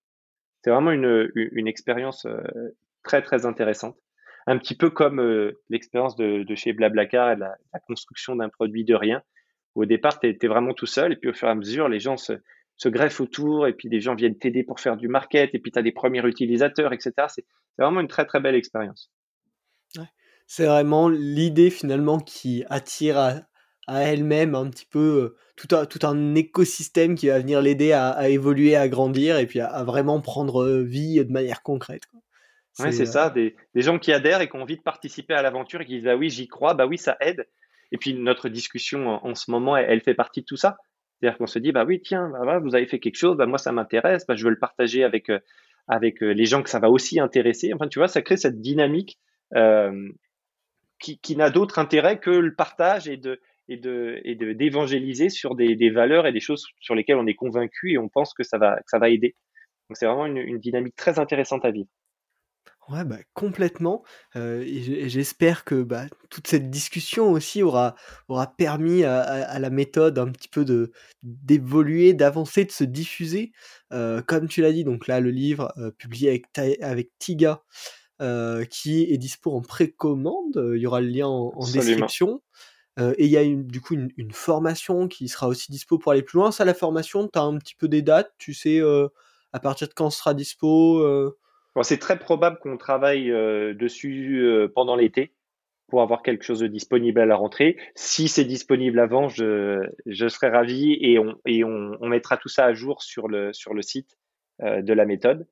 C'est 0.64 0.72
vraiment 0.72 0.92
une, 0.92 1.30
une, 1.36 1.68
expérience 1.68 2.26
euh, 2.26 2.42
très, 3.04 3.22
très 3.22 3.46
intéressante. 3.46 3.98
Un 4.48 4.58
petit 4.58 4.76
peu 4.76 4.90
comme 4.90 5.20
euh, 5.20 5.60
l'expérience 5.70 6.16
de, 6.16 6.46
chez 6.56 6.74
Blablacar 6.74 7.36
la, 7.36 7.56
la 7.74 7.80
construction 7.80 8.36
d'un 8.36 8.50
produit 8.50 8.86
de 8.86 8.96
rien. 8.96 9.22
Au 9.76 9.86
départ, 9.86 10.20
tu 10.20 10.28
étais 10.28 10.48
vraiment 10.48 10.74
tout 10.74 10.86
seul, 10.86 11.14
et 11.14 11.16
puis 11.16 11.30
au 11.30 11.34
fur 11.34 11.48
et 11.48 11.52
à 11.52 11.56
mesure, 11.56 11.90
les 11.90 12.00
gens 12.00 12.18
se, 12.18 12.34
se 12.78 12.90
greffe 12.90 13.22
autour 13.22 13.68
et 13.68 13.74
puis 13.74 13.90
des 13.90 14.02
gens 14.02 14.16
viennent 14.16 14.38
t'aider 14.38 14.64
pour 14.64 14.80
faire 14.80 14.98
du 14.98 15.08
market 15.08 15.54
et 15.54 15.60
puis 15.60 15.72
tu 15.72 15.80
as 15.80 15.82
des 15.82 15.92
premiers 15.92 16.26
utilisateurs, 16.26 16.94
etc. 16.94 17.12
C'est 17.28 17.46
vraiment 17.78 18.02
une 18.02 18.08
très 18.08 18.26
très 18.26 18.40
belle 18.40 18.56
expérience. 18.56 19.12
C'est 20.46 20.66
vraiment 20.66 21.08
l'idée 21.08 21.70
finalement 21.70 22.20
qui 22.20 22.64
attire 22.70 23.18
à, 23.18 23.34
elle-même 23.88 24.56
un 24.56 24.70
petit 24.70 24.86
peu 24.86 25.00
euh, 25.00 25.38
tout 25.56 25.76
un, 25.76 25.86
tout 25.86 26.06
un 26.06 26.36
écosystème 26.36 27.16
qui 27.16 27.28
va 27.28 27.40
venir 27.40 27.62
l'aider 27.62 27.92
à, 27.92 28.30
évoluer, 28.30 28.76
à 28.76 28.88
grandir 28.88 29.38
et 29.38 29.46
puis 29.46 29.60
à, 29.62 29.84
vraiment 29.84 30.22
prendre 30.22 30.64
euh, 30.64 30.84
vie 30.84 31.24
de 31.24 31.32
manière 31.32 31.64
concrète. 31.64 32.04
Oui, 32.80 32.92
c'est 32.92 33.06
ça, 33.06 33.28
euh, 33.28 33.30
des, 33.30 33.56
des, 33.76 33.82
gens 33.82 34.00
qui 34.00 34.12
adhèrent 34.12 34.42
et 34.42 34.50
qui 34.50 34.56
ont 34.56 34.62
envie 34.62 34.78
de 34.78 34.82
participer 34.82 35.34
à 35.34 35.42
l'aventure 35.42 35.82
et 35.82 35.86
qui 35.86 35.96
disent 35.96 36.08
ah 36.08 36.18
oui, 36.18 36.30
j'y 36.30 36.48
crois, 36.48 36.74
bah 36.74 36.88
oui, 36.88 36.98
ça 36.98 37.18
aide. 37.20 37.48
Et 37.92 37.98
puis 37.98 38.16
notre 38.16 38.50
discussion 38.50 39.08
en, 39.08 39.36
ce 39.36 39.52
moment, 39.52 39.78
elle, 39.78 40.02
fait 40.02 40.16
partie 40.16 40.42
de 40.42 40.46
tout 40.46 40.58
ça. 40.58 40.78
C'est-à-dire 41.20 41.38
qu'on 41.38 41.48
se 41.48 41.60
dit, 41.60 41.72
bah 41.72 41.86
oui, 41.86 42.02
tiens, 42.02 42.30
bah, 42.30 42.60
vous 42.60 42.76
avez 42.76 42.86
fait 42.86 43.00
quelque 43.00 43.16
chose, 43.16 43.38
bah 43.38 43.46
moi 43.46 43.58
ça 43.58 43.72
m'intéresse, 43.72 44.26
bah, 44.28 44.36
je 44.36 44.44
veux 44.44 44.50
le 44.50 44.60
partager 44.60 45.04
avec, 45.04 45.30
euh, 45.30 45.40
euh, 45.90 46.34
les 46.34 46.46
gens 46.46 46.64
que 46.64 46.70
ça 46.70 46.80
va 46.80 46.90
aussi 46.90 47.20
intéresser. 47.20 47.72
Enfin, 47.74 47.88
tu 47.88 48.00
vois, 48.00 48.08
ça 48.08 48.22
crée 48.22 48.38
cette 48.38 48.60
dynamique 48.62 49.20
euh, 49.56 50.10
qui, 51.00 51.36
n'a 51.36 51.50
d'autre 51.50 51.80
intérêt 51.80 52.20
que 52.20 52.30
le 52.30 52.56
partage 52.56 53.10
et 53.10 53.18
d'évangéliser 53.68 55.30
sur 55.30 55.56
des, 55.56 55.90
valeurs 55.90 56.28
et 56.28 56.32
des 56.32 56.40
choses 56.40 56.66
sur 56.80 56.96
lesquelles 56.96 57.18
on 57.18 57.28
est 57.28 57.36
convaincu 57.36 57.94
et 57.94 57.98
on 57.98 58.10
pense 58.10 58.34
que 58.34 58.44
ça 58.44 58.58
va 58.58 58.78
ça 58.88 59.00
va 59.00 59.10
aider. 59.10 59.36
Donc 59.90 59.98
c'est 59.98 60.06
vraiment 60.06 60.26
une 60.26 60.60
dynamique 60.60 60.96
très 60.96 61.20
intéressante 61.20 61.66
à 61.66 61.72
vivre. 61.72 61.90
Ouais, 62.90 63.06
bah, 63.06 63.18
complètement. 63.34 64.04
et 64.36 65.08
j'espère 65.08 65.64
que 65.64 65.84
bah, 65.84 66.06
toute 66.30 66.48
cette 66.48 66.70
discussion 66.70 67.32
aussi 67.32 67.64
aura, 67.64 67.96
aura 68.28 68.48
permis 68.48 69.04
à, 69.06 69.58
la 69.58 69.70
méthode 69.70 70.20
un 70.20 70.30
petit 70.30 70.50
peu 70.50 70.66
de 70.66 70.92
d'évoluer, 71.24 72.14
d'avancer, 72.14 72.66
de 72.66 72.72
se 72.72 72.84
diffuser. 72.84 73.54
comme 73.90 74.48
tu 74.50 74.62
l'as 74.62 74.74
dit, 74.74 74.84
donc 74.84 75.08
là, 75.08 75.22
le 75.22 75.32
livre 75.32 75.74
publié 75.98 76.30
avec, 76.30 76.82
avec 76.82 77.12
Tiga, 77.20 77.64
qui 78.70 79.04
est 79.04 79.18
dispo 79.18 79.52
en 79.52 79.62
précommande. 79.62 80.74
Il 80.76 80.82
y 80.82 80.88
aura 80.88 81.00
le 81.00 81.08
lien 81.08 81.28
en, 81.28 81.66
description. 81.72 82.42
et 83.00 83.26
il 83.26 83.32
y 83.32 83.38
a 83.38 83.46
du 83.46 83.80
coup 83.80 83.94
une, 83.94 84.12
une, 84.18 84.34
formation 84.34 85.08
qui 85.08 85.30
sera 85.30 85.48
aussi 85.48 85.72
dispo 85.72 85.98
pour 85.98 86.12
aller 86.12 86.22
plus 86.22 86.38
loin. 86.38 86.52
Ça, 86.52 86.66
la 86.66 86.74
formation, 86.74 87.30
tu 87.32 87.40
as 87.40 87.44
un 87.44 87.58
petit 87.60 87.76
peu 87.76 87.88
des 87.88 88.02
dates, 88.02 88.34
tu 88.38 88.54
sais 88.54 88.82
à 89.54 89.60
partir 89.60 89.88
de 89.88 89.94
quand 89.94 90.10
sera 90.10 90.34
dispo 90.34 91.34
c'est 91.82 91.98
très 91.98 92.20
probable 92.20 92.60
qu'on 92.60 92.78
travaille 92.78 93.32
euh, 93.32 93.74
dessus 93.74 94.44
euh, 94.44 94.68
pendant 94.68 94.96
l'été 94.96 95.34
pour 95.88 96.02
avoir 96.02 96.22
quelque 96.22 96.44
chose 96.44 96.60
de 96.60 96.68
disponible 96.68 97.20
à 97.20 97.26
la 97.26 97.36
rentrée. 97.36 97.78
Si 97.96 98.28
c'est 98.28 98.46
disponible 98.46 99.00
avant, 99.00 99.28
je, 99.28 99.88
je 100.06 100.28
serai 100.28 100.50
ravi 100.50 100.98
et, 101.02 101.20
on, 101.20 101.36
et 101.46 101.64
on, 101.64 101.98
on, 102.00 102.08
mettra 102.08 102.38
tout 102.38 102.50
ça 102.50 102.66
à 102.66 102.74
jour 102.74 103.02
sur 103.02 103.28
le, 103.28 103.52
site 103.82 104.18
euh, 104.62 104.82
de 104.82 104.94
la 104.94 105.06
méthode. 105.06 105.48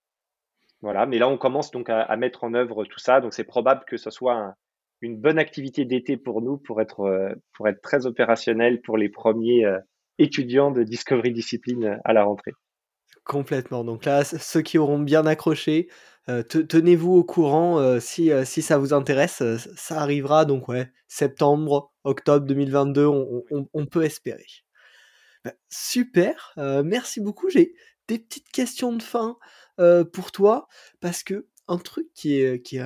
Voilà, 0.81 1.05
mais 1.05 1.19
là 1.19 1.27
on 1.27 1.37
commence 1.37 1.69
donc 1.71 1.89
à, 1.89 2.01
à 2.01 2.15
mettre 2.17 2.43
en 2.43 2.53
œuvre 2.53 2.85
tout 2.85 2.99
ça, 2.99 3.21
donc 3.21 3.33
c'est 3.33 3.43
probable 3.43 3.83
que 3.85 3.97
ce 3.97 4.09
soit 4.09 4.55
une 5.01 5.15
bonne 5.15 5.37
activité 5.37 5.85
d'été 5.85 6.17
pour 6.17 6.41
nous, 6.41 6.57
pour 6.57 6.81
être, 6.81 7.35
pour 7.53 7.67
être 7.67 7.81
très 7.81 8.07
opérationnel 8.07 8.81
pour 8.81 8.97
les 8.97 9.09
premiers 9.09 9.63
étudiants 10.17 10.71
de 10.71 10.81
Discovery 10.81 11.31
Discipline 11.31 11.99
à 12.03 12.13
la 12.13 12.23
rentrée. 12.23 12.53
Complètement. 13.31 13.85
Donc 13.85 14.03
là, 14.03 14.25
ceux 14.25 14.61
qui 14.61 14.77
auront 14.77 14.99
bien 14.99 15.25
accroché, 15.25 15.87
euh, 16.27 16.43
tenez-vous 16.43 17.13
au 17.13 17.23
courant 17.23 17.79
euh, 17.79 18.01
si, 18.01 18.29
euh, 18.29 18.43
si 18.43 18.61
ça 18.61 18.77
vous 18.77 18.91
intéresse. 18.91 19.41
ça 19.77 20.01
arrivera 20.01 20.43
donc 20.43 20.67
ouais, 20.67 20.91
septembre, 21.07 21.93
octobre 22.03 22.45
2022, 22.45 23.05
on, 23.05 23.85
peut 23.85 24.03
espérer. 24.03 24.47
Bah, 25.45 25.53
super, 25.69 26.53
merci 26.57 27.21
beaucoup. 27.21 27.49
J'ai 27.49 27.73
des 28.09 28.19
petites 28.19 28.49
questions 28.51 28.91
de 28.91 29.01
fin 29.01 29.37
pour 30.11 30.33
toi 30.33 30.67
parce 30.99 31.23
que 31.23 31.47
un 31.69 31.77
truc 31.77 32.07
qui 32.13 32.35
est, 32.35 32.79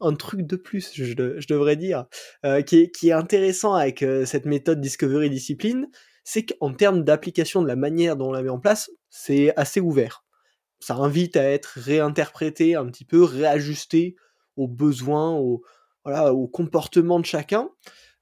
un 0.00 0.14
truc 0.14 0.46
de 0.46 0.56
plus, 0.56 0.92
je, 0.94 1.12
devrais 1.12 1.76
dire, 1.76 2.06
qui 2.66 2.88
est 3.02 3.12
intéressant 3.12 3.74
avec 3.74 4.02
cette 4.24 4.46
méthode 4.46 4.80
Discovery 4.80 5.28
Discipline, 5.28 5.88
c'est 6.32 6.44
qu'en 6.44 6.72
termes 6.72 7.02
d'application 7.02 7.60
de 7.60 7.66
la 7.66 7.74
manière 7.74 8.16
dont 8.16 8.28
on 8.28 8.32
la 8.32 8.42
met 8.42 8.50
en 8.50 8.60
place, 8.60 8.88
c'est 9.08 9.52
assez 9.56 9.80
ouvert. 9.80 10.24
Ça 10.78 10.94
invite 10.94 11.36
à 11.36 11.42
être 11.42 11.72
réinterprété 11.74 12.76
un 12.76 12.86
petit 12.86 13.04
peu, 13.04 13.24
réajusté 13.24 14.14
aux 14.56 14.68
besoins, 14.68 15.32
au, 15.32 15.64
voilà, 16.04 16.32
au 16.32 16.46
comportement 16.46 17.18
de 17.18 17.24
chacun. 17.24 17.68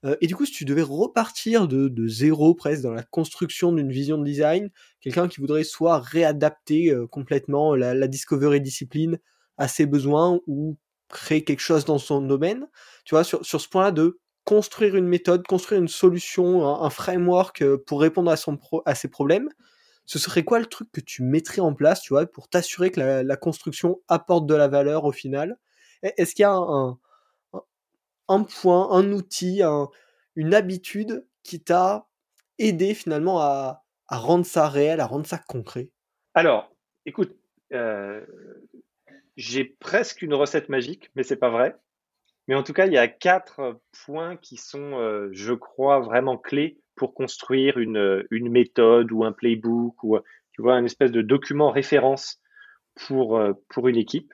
Euh, 0.07 0.17
et 0.23 0.27
du 0.27 0.35
coup, 0.35 0.47
si 0.47 0.53
tu 0.53 0.65
devais 0.65 0.81
repartir 0.81 1.69
de, 1.69 2.09
zéro 2.09 2.55
presque 2.55 2.83
dans 2.83 2.95
la 2.95 3.03
construction 3.03 3.75
d'une 3.75 3.93
vision 3.93 4.17
de 4.17 4.25
design, 4.25 4.71
quelqu'un 5.03 5.29
qui 5.29 5.43
voudrait 5.43 5.63
soit 5.63 5.99
réadapter 5.99 6.91
euh, 6.91 7.07
complètement 7.07 7.75
la, 7.75 8.09
discovery 8.09 8.63
discipline 8.63 9.19
à 9.59 9.69
ses 9.69 9.85
besoins 9.85 10.41
ou 10.47 10.79
créer 11.11 11.45
quelque 11.45 11.61
chose 11.61 11.85
dans 11.85 11.99
son 11.99 12.23
domaine, 12.23 12.69
tu 13.05 13.15
vois, 13.15 13.25
sur, 13.25 13.45
sur 13.45 13.61
ce 13.61 13.69
point-là 13.69 13.91
de 13.91 14.19
construire 14.49 14.97
une 14.97 15.07
méthode, 15.07 15.47
construire 15.47 15.79
une 15.79 15.89
solution, 15.89 16.65
un, 16.83 16.89
framework 16.89 17.61
euh, 17.61 17.77
pour 17.87 18.01
répondre 18.01 18.31
à, 18.31 18.37
son 18.39 18.59
ses 18.95 19.09
problèmes, 19.09 19.51
ce 20.07 20.19
serait 20.19 20.43
quoi 20.43 20.59
le 20.59 20.65
truc 20.65 20.91
que 20.91 21.03
tu 21.03 21.23
mettrais 21.23 21.61
en 21.61 21.75
place, 21.75 22.01
tu 22.01 22.15
pour 22.33 22.49
t'assurer 22.49 22.91
que 22.91 22.99
la, 22.99 23.37
construction 23.37 24.01
apporte 24.09 24.47
de 24.47 24.55
la 24.55 24.67
valeur 24.67 25.05
au 25.05 25.13
final? 25.13 25.59
Est-ce 26.03 26.35
qu'il 26.35 26.45
y 26.45 26.47
a 26.47 26.55
un, 26.55 26.99
un, 28.29 28.43
point, 28.45 28.91
un 28.91 29.13
outil, 29.13 29.61
une 30.35 30.55
habitude 30.55 31.27
qui 31.43 31.61
t'a 31.63 32.07
aidé 32.59 32.95
finalement 32.95 33.43
à, 33.43 33.85
rendre 34.09 34.47
ça 34.47 34.67
réel, 34.67 35.01
à 35.01 35.07
rendre 35.07 35.27
ça 35.27 35.37
concret? 35.37 35.91
Alors, 36.33 36.75
écoute, 37.05 37.37
euh, 37.75 38.25
j'ai 39.37 39.65
presque 39.65 40.23
une 40.23 40.33
recette 40.33 40.71
magique, 40.71 41.11
mais 41.17 41.23
c'est 41.23 41.37
pas 41.37 41.51
vrai. 41.51 41.77
Mais 42.49 42.55
en 42.55 42.63
tout 42.63 42.73
cas, 42.73 42.87
il 42.87 42.93
y 42.93 42.99
a 42.99 43.09
quatre 43.09 43.81
points 44.05 44.37
qui 44.37 44.57
sont, 44.57 44.99
euh, 44.99 45.29
je 45.33 45.53
crois, 45.53 46.01
vraiment 46.01 46.37
clés 46.37 46.81
pour 46.97 47.15
construire 47.15 47.79
une, 47.79 48.25
une 48.31 48.51
méthode 48.51 49.13
ou 49.13 49.25
un 49.25 49.33
playbook 49.33 50.03
ou 50.03 50.19
tu 50.53 50.63
vois 50.63 50.75
un 50.75 50.85
espèce 50.85 51.13
de 51.13 51.23
document 51.23 51.71
référence 51.71 52.41
pour, 53.07 53.39
euh, 53.39 53.53
pour 53.69 53.87
une 53.87 53.97
équipe. 53.97 54.33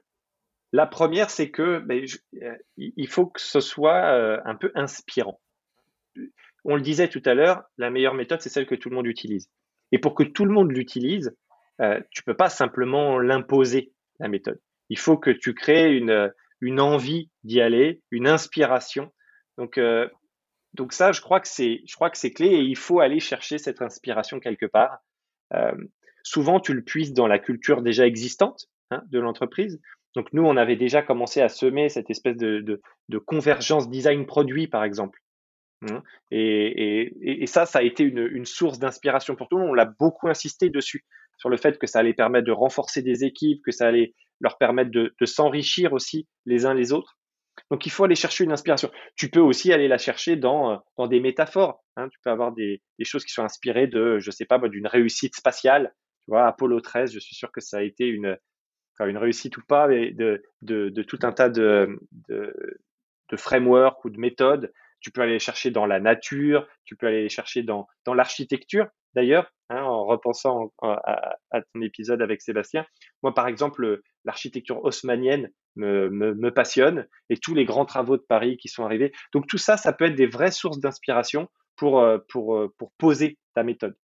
La 0.72 0.86
première, 0.86 1.28
c'est 1.28 1.50
que 1.50 1.80
ben, 1.80 2.04
euh, 2.42 2.56
il 2.76 3.08
faut 3.08 3.26
que 3.26 3.40
ce 3.40 3.60
soit 3.60 4.40
un 4.44 4.54
peu 4.56 4.72
inspirant. 4.74 5.40
On 6.64 6.76
le 6.76 6.82
disait 6.82 7.08
tout 7.08 7.22
à 7.26 7.34
l'heure, 7.34 7.62
la 7.76 7.90
meilleure 7.90 8.14
méthode, 8.14 8.40
c'est 8.40 8.48
celle 8.48 8.66
que 8.66 8.74
tout 8.74 8.88
le 8.88 8.96
monde 8.96 9.06
utilise. 9.06 9.50
Et 9.92 9.98
pour 9.98 10.14
que 10.14 10.24
tout 10.24 10.44
le 10.44 10.52
monde 10.52 10.72
l'utilise, 10.72 11.36
euh, 11.80 12.00
tu 12.10 12.22
peux 12.22 12.36
pas 12.36 12.48
simplement 12.48 13.18
l'imposer, 13.18 13.92
la 14.18 14.28
méthode. 14.28 14.60
Il 14.88 14.98
faut 14.98 15.18
que 15.18 15.30
tu 15.30 15.54
crées 15.54 15.92
une, 15.92 16.32
une 16.64 16.80
envie 16.80 17.28
d'y 17.44 17.60
aller, 17.60 18.00
une 18.10 18.26
inspiration. 18.26 19.12
Donc, 19.58 19.76
euh, 19.76 20.08
donc 20.72 20.94
ça, 20.94 21.12
je 21.12 21.20
crois 21.20 21.40
que 21.40 21.46
c'est, 21.46 21.82
je 21.86 21.94
crois 21.94 22.08
que 22.08 22.16
c'est 22.16 22.32
clé 22.32 22.46
et 22.46 22.60
il 22.60 22.76
faut 22.76 23.00
aller 23.00 23.20
chercher 23.20 23.58
cette 23.58 23.82
inspiration 23.82 24.40
quelque 24.40 24.64
part. 24.64 24.98
Euh, 25.52 25.76
souvent, 26.22 26.60
tu 26.60 26.72
le 26.72 26.82
puisses 26.82 27.12
dans 27.12 27.26
la 27.26 27.38
culture 27.38 27.82
déjà 27.82 28.06
existante 28.06 28.64
hein, 28.90 29.02
de 29.10 29.18
l'entreprise. 29.18 29.78
Donc 30.16 30.32
nous, 30.32 30.42
on 30.42 30.56
avait 30.56 30.76
déjà 30.76 31.02
commencé 31.02 31.42
à 31.42 31.50
semer 31.50 31.90
cette 31.90 32.08
espèce 32.08 32.38
de, 32.38 32.60
de, 32.60 33.18
convergence 33.18 33.90
design-produit, 33.90 34.66
par 34.66 34.84
exemple. 34.84 35.20
Hein. 35.90 36.02
Et, 36.30 37.02
et, 37.10 37.42
et, 37.42 37.46
ça, 37.46 37.66
ça 37.66 37.80
a 37.80 37.82
été 37.82 38.04
une, 38.04 38.26
une 38.32 38.46
source 38.46 38.78
d'inspiration 38.78 39.36
pour 39.36 39.48
tout 39.48 39.58
le 39.58 39.64
monde. 39.64 39.72
On 39.72 39.74
l'a 39.74 39.84
beaucoup 39.84 40.28
insisté 40.28 40.70
dessus, 40.70 41.04
sur 41.36 41.50
le 41.50 41.58
fait 41.58 41.78
que 41.78 41.86
ça 41.86 41.98
allait 41.98 42.14
permettre 42.14 42.46
de 42.46 42.52
renforcer 42.52 43.02
des 43.02 43.24
équipes, 43.24 43.62
que 43.62 43.72
ça 43.72 43.86
allait 43.86 44.14
leur 44.40 44.58
permettre 44.58 44.90
de, 44.90 45.12
s'enrichir 45.24 45.92
aussi 45.92 46.28
les 46.46 46.66
uns 46.66 46.74
les 46.74 46.92
autres. 46.92 47.18
Donc 47.70 47.86
il 47.86 47.90
faut 47.90 48.04
aller 48.04 48.16
chercher 48.16 48.44
une 48.44 48.52
inspiration. 48.52 48.90
Tu 49.16 49.30
peux 49.30 49.40
aussi 49.40 49.72
aller 49.72 49.88
la 49.88 49.98
chercher 49.98 50.36
dans, 50.36 50.82
dans 50.96 51.06
des 51.06 51.20
métaphores. 51.20 51.84
Hein. 51.96 52.08
Tu 52.08 52.18
peux 52.22 52.30
avoir 52.30 52.52
des, 52.52 52.82
choses 53.04 53.24
qui 53.24 53.32
sont 53.32 53.44
inspirées 53.44 53.86
de, 53.86 54.18
je 54.18 54.30
sais 54.30 54.44
pas, 54.44 54.58
d'une 54.58 54.86
réussite 54.86 55.36
spatiale. 55.36 55.94
Tu 56.24 56.32
vois, 56.32 56.46
Apollo 56.46 56.80
13, 56.80 57.12
je 57.12 57.20
suis 57.20 57.36
sûr 57.36 57.52
que 57.52 57.60
ça 57.60 57.78
a 57.78 57.82
été 57.82 58.06
une, 58.06 58.36
une 59.00 59.18
réussite 59.18 59.56
ou 59.56 59.62
pas, 59.66 59.86
mais 59.86 60.10
de, 60.12 60.42
tout 61.06 61.18
un 61.22 61.32
tas 61.32 61.48
de, 61.48 61.98
de 62.28 63.36
frameworks 63.36 64.04
ou 64.04 64.10
de 64.10 64.18
méthodes. 64.18 64.72
Tu 65.04 65.10
peux 65.10 65.20
aller 65.20 65.38
chercher 65.38 65.70
dans 65.70 65.84
la 65.84 66.00
nature, 66.00 66.66
tu 66.86 66.96
peux 66.96 67.06
aller 67.06 67.28
chercher 67.28 67.62
dans, 67.62 67.86
dans 68.06 68.14
l'architecture 68.14 68.86
d'ailleurs, 69.14 69.52
hein, 69.68 69.82
en 69.82 70.06
repensant 70.06 70.72
à, 70.80 71.36
ton 71.52 71.82
épisode 71.82 72.22
avec 72.22 72.40
Sébastien. 72.40 72.86
Moi, 73.22 73.34
par 73.34 73.46
exemple, 73.46 74.00
l'architecture 74.24 74.82
haussmanienne 74.82 75.50
me, 75.76 76.08
me, 76.08 76.50
passionne 76.50 77.06
et 77.28 77.36
tous 77.36 77.54
les 77.54 77.66
grands 77.66 77.84
travaux 77.84 78.16
de 78.16 78.24
Paris 78.26 78.56
qui 78.56 78.68
sont 78.68 78.82
arrivés. 78.82 79.12
Donc 79.34 79.46
tout 79.46 79.58
ça, 79.58 79.76
ça 79.76 79.92
peut 79.92 80.06
être 80.06 80.14
des 80.14 80.26
vraies 80.26 80.50
sources 80.50 80.80
d'inspiration 80.80 81.48
pour, 81.76 82.00
euh, 82.00 82.18
pour, 82.30 82.56
euh, 82.56 82.74
pour 82.78 82.90
poser 82.96 83.38
ta 83.54 83.62
méthode. 83.62 83.94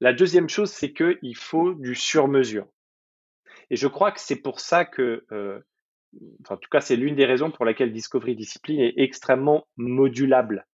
La 0.00 0.14
deuxième 0.14 0.48
chose, 0.48 0.70
c'est 0.70 0.94
qu'il 0.94 1.36
faut 1.36 1.74
du 1.74 1.94
sur-mesure. 1.94 2.66
Et 3.68 3.76
je 3.76 3.86
crois 3.86 4.12
que 4.12 4.20
c'est 4.20 4.40
pour 4.40 4.60
ça 4.60 4.86
que, 4.86 5.26
euh, 5.30 5.60
en 6.48 6.56
tout 6.56 6.68
cas, 6.70 6.80
c'est 6.80 6.96
l'une 6.96 7.14
des 7.14 7.26
raisons 7.26 7.50
pour 7.50 7.64
laquelle 7.64 7.92
Discovery 7.92 8.34
Discipline 8.34 8.80
est 8.80 8.94
extrêmement 8.96 9.66
modulable. 9.76 10.66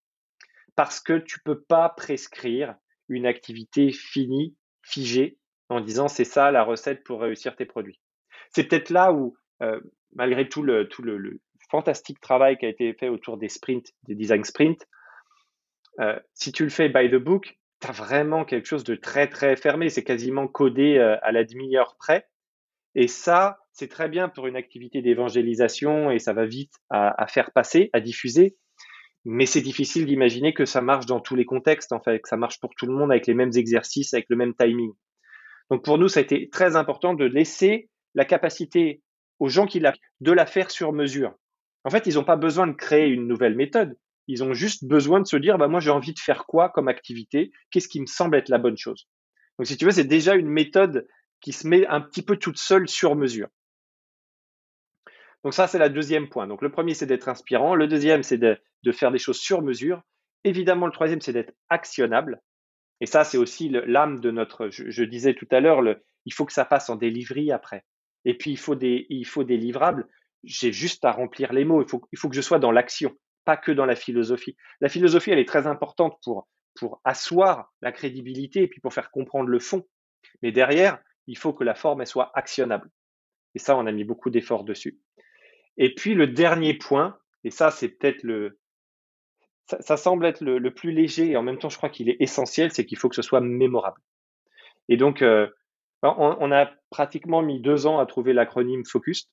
Parce 0.77 1.01
que 1.01 1.19
tu 1.19 1.41
peux 1.41 1.61
pas 1.61 1.89
prescrire 1.89 2.77
une 3.09 3.27
activité 3.27 3.93
finie, 3.93 4.57
figée, 4.83 5.39
en 5.69 5.81
disant 5.81 6.09
c'est 6.09 6.25
ça 6.25 6.51
la 6.51 6.63
recette 6.63 7.05
pour 7.05 7.21
réussir 7.21 7.57
tes 7.57 7.65
produits. 7.65 8.01
C'est 8.51 8.65
peut-être 8.65 8.91
là 8.91 9.13
où, 9.13 9.37
euh, 9.63 9.81
malgré 10.15 10.49
tout, 10.49 10.63
le, 10.63 10.89
tout 10.89 11.03
le, 11.03 11.41
fantastique 11.71 12.21
travail 12.21 12.57
qui 12.57 12.67
a 12.67 12.69
été 12.69 12.93
fait 12.95 13.09
autour 13.09 13.37
des 13.37 13.49
sprints, 13.49 13.93
des 14.07 14.15
design 14.15 14.45
sprints, 14.45 14.87
euh, 16.01 16.19
si 16.35 16.53
tu 16.53 16.63
le 16.63 16.71
fais 16.71 16.89
by 16.89 17.11
the 17.11 17.17
book, 17.17 17.59
tu 17.81 17.89
as 17.89 17.93
vraiment 17.93 18.45
quelque 18.45 18.67
chose 18.67 18.85
de 18.85 18.95
très 18.95 19.29
très 19.29 19.57
fermé. 19.57 19.89
C'est 19.89 20.05
quasiment 20.05 20.47
codé 20.47 20.99
euh, 20.99 21.17
à 21.23 21.33
la 21.33 21.45
demi-heure 21.45 21.97
près. 21.97 22.29
Et 22.95 23.09
ça, 23.09 23.64
c'est 23.75 23.89
très 23.89 24.09
bien 24.09 24.29
pour 24.29 24.47
une 24.47 24.57
activité 24.57 25.03
d'évangélisation 25.03 26.11
et 26.11 26.19
ça 26.19 26.33
va 26.33 26.47
vite 26.47 26.73
à, 26.91 27.27
faire 27.27 27.51
passer, 27.53 27.91
à 27.93 28.01
diffuser 28.01 28.57
mais 29.25 29.47
c'est 29.47 29.63
difficile 29.63 30.07
d'imaginer 30.07 30.53
que 30.53 30.67
ça 30.67 30.83
marche 30.83 31.07
dans 31.07 31.21
tous 31.21 31.35
les 31.35 31.47
contextes, 31.47 31.93
en 31.93 32.01
fait, 32.01 32.21
que 32.21 32.29
ça 32.29 32.37
marche 32.37 32.61
pour 32.61 32.75
tout 32.77 32.87
le 32.87 32.93
monde 32.93 33.11
avec 33.11 33.27
les 33.27 33.35
mêmes 33.35 33.53
exercices, 33.55 34.13
avec 34.13 34.27
le 34.29 34.37
même 34.37 34.55
timing. 34.55 34.93
Donc 35.71 35.83
pour 35.83 35.99
nous, 35.99 36.09
ça 36.09 36.21
a 36.21 36.23
été 36.23 36.51
très 36.51 36.77
important 36.77 37.15
de 37.15 37.25
laisser 37.25 37.89
la 38.15 38.25
capacité 38.25 39.03
aux 39.39 39.49
gens 39.49 39.67
qui 39.67 39.81
l'appliquent 39.81 40.05
de 40.21 40.33
la 40.33 40.47
faire 40.47 40.71
sur 40.71 40.93
mesure. 40.93 41.35
En 41.85 41.91
fait, 41.91 42.07
ils 42.07 42.15
n'ont 42.15 42.25
pas 42.25 42.37
besoin 42.37 42.67
de 42.67 42.73
créer 42.73 43.09
une 43.09 43.27
nouvelle 43.27 43.55
méthode. 43.55 43.97
Ils 44.27 44.45
ont 44.45 44.55
juste 44.55 44.85
besoin 44.85 45.21
de 45.21 45.27
se 45.27 45.37
dire, 45.37 45.59
bah, 45.59 45.69
moi, 45.69 45.81
j'ai 45.81 45.91
envie 45.91 46.15
de 46.15 46.19
faire 46.19 46.45
quoi 46.47 46.69
comme 46.69 46.89
activité? 46.89 47.51
Qu'est-ce 47.71 47.89
qui 47.89 48.01
me 48.01 48.07
semble 48.07 48.37
être 48.37 48.49
la 48.49 48.59
bonne 48.59 48.77
chose? 48.77 49.07
Donc, 49.59 49.67
si 49.67 49.77
tu 49.77 49.85
veux, 49.85 49.91
c'est 49.91 50.05
déjà 50.05 50.35
une 50.35 50.49
méthode 50.49 51.07
qui 51.41 51.53
se 51.53 51.67
met 51.67 51.87
un 51.87 52.01
petit 52.01 52.23
peu 52.23 52.37
toute 52.37 52.59
seule 52.59 52.89
sur 52.89 53.17
mesure. 53.17 53.49
Donc 55.45 55.53
ça, 55.53 55.67
c'est 55.67 55.79
le 55.79 55.91
deuxième 55.91 56.29
point. 56.29 56.47
Donc 56.47 56.63
le 56.63 56.71
premier, 56.71 56.95
c'est 56.95 57.07
d'être 57.07 57.29
inspirant. 57.29 57.75
Le 57.75 57.87
deuxième, 57.87 58.23
c'est 58.23 58.39
de, 58.39 58.59
faire 58.93 59.13
des 59.13 59.19
choses 59.19 59.39
sur 59.39 59.63
mesure. 59.63 60.03
Évidemment, 60.43 60.87
le 60.87 60.93
troisième, 60.93 61.21
c'est 61.21 61.35
d'être 61.35 61.53
actionnable. 61.69 62.41
Et 63.01 63.07
ça, 63.07 63.25
c'est 63.25 63.37
aussi 63.37 63.69
l'âme 63.69 64.21
de 64.21 64.31
notre, 64.31 64.71
je, 64.71 65.05
disais 65.05 65.35
tout 65.35 65.49
à 65.51 65.61
l'heure, 65.61 65.83
il 66.25 66.33
faut 66.33 66.47
que 66.47 66.53
ça 66.53 66.65
passe 66.65 66.89
en 66.89 66.97
délivrerie 66.97 67.53
après. 67.53 67.85
Et 68.25 68.39
puis, 68.39 68.53
il 68.53 68.59
faut 68.59 68.75
des, 68.75 69.07
il 69.11 69.27
faut 69.27 69.45
des 69.45 69.59
livrables. 69.59 70.09
J'ai 70.45 70.73
juste 70.73 71.05
à 71.05 71.13
remplir 71.13 71.53
les 71.53 71.65
mots. 71.65 71.83
Il 71.83 71.89
faut, 71.89 72.03
il 72.13 72.19
faut 72.19 72.31
que 72.31 72.37
je 72.37 72.41
sois 72.41 72.59
dans 72.59 72.73
l'action, 72.73 73.13
pas 73.45 73.59
que 73.59 73.73
dans 73.73 73.87
la 73.87 73.97
philosophie. 73.97 74.57
La 74.81 74.89
philosophie, 74.89 75.31
elle 75.31 75.39
est 75.39 75.49
très 75.49 75.67
importante 75.67 76.19
pour, 76.23 76.49
pour 76.75 77.03
asseoir 77.05 77.71
la 77.83 77.93
crédibilité 77.93 78.63
et 78.63 78.69
puis 78.69 78.81
pour 78.81 78.95
faire 78.95 79.11
comprendre 79.11 79.51
le 79.51 79.59
fond. 79.59 79.87
Mais 80.43 80.53
derrière, 80.53 80.99
il 81.27 81.37
faut 81.37 81.53
que 81.53 81.65
la 81.65 81.75
forme, 81.75 82.01
elle 82.01 82.07
soit 82.07 82.31
actionnable. 82.35 82.91
Et 83.55 83.59
ça, 83.59 83.77
on 83.77 83.87
a 83.87 83.93
mis 83.93 84.05
beaucoup 84.05 84.31
d'efforts 84.31 84.65
dessus. 84.65 84.99
Et 85.77 85.95
puis 85.95 86.15
le 86.15 86.27
dernier 86.27 86.75
point, 86.75 87.19
et 87.43 87.51
ça 87.51 87.71
c'est 87.71 87.89
peut-être 87.89 88.23
le, 88.23 88.59
ça, 89.67 89.97
semble 89.97 90.27
être 90.27 90.41
le, 90.43 90.71
plus 90.71 90.93
léger 90.93 91.31
et 91.31 91.37
en 91.37 91.43
même 91.43 91.59
temps 91.59 91.69
je 91.69 91.77
crois 91.77 91.89
qu'il 91.89 92.09
est 92.09 92.17
essentiel, 92.21 92.73
c'est 92.73 92.85
qu'il 92.85 92.99
faut 92.99 93.09
que 93.09 93.17
ce 93.17 93.23
soit 93.23 93.41
mémorable. 93.41 94.01
Et 94.89 94.97
donc 94.97 95.23
euh, 95.23 95.49
on, 96.03 96.53
a 96.53 96.71
pratiquement 96.91 97.43
mis 97.43 97.61
deux 97.61 97.87
ans 97.87 97.99
à 97.99 98.07
trouver 98.07 98.33
l'acronyme 98.33 98.85
Focus. 98.85 99.31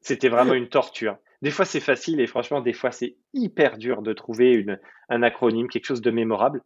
C'était 0.00 0.28
vraiment 0.28 0.54
une 0.54 0.68
torture. 0.68 1.18
Des 1.42 1.50
fois 1.50 1.64
c'est 1.64 1.80
facile 1.80 2.20
et 2.20 2.26
franchement 2.26 2.60
des 2.60 2.72
fois 2.72 2.92
c'est 2.92 3.16
hyper 3.34 3.78
dur 3.78 4.02
de 4.02 4.12
trouver 4.12 4.52
une, 4.52 4.78
un 5.08 5.22
acronyme, 5.22 5.68
quelque 5.68 5.86
chose 5.86 6.02
de 6.02 6.10
mémorable. 6.10 6.62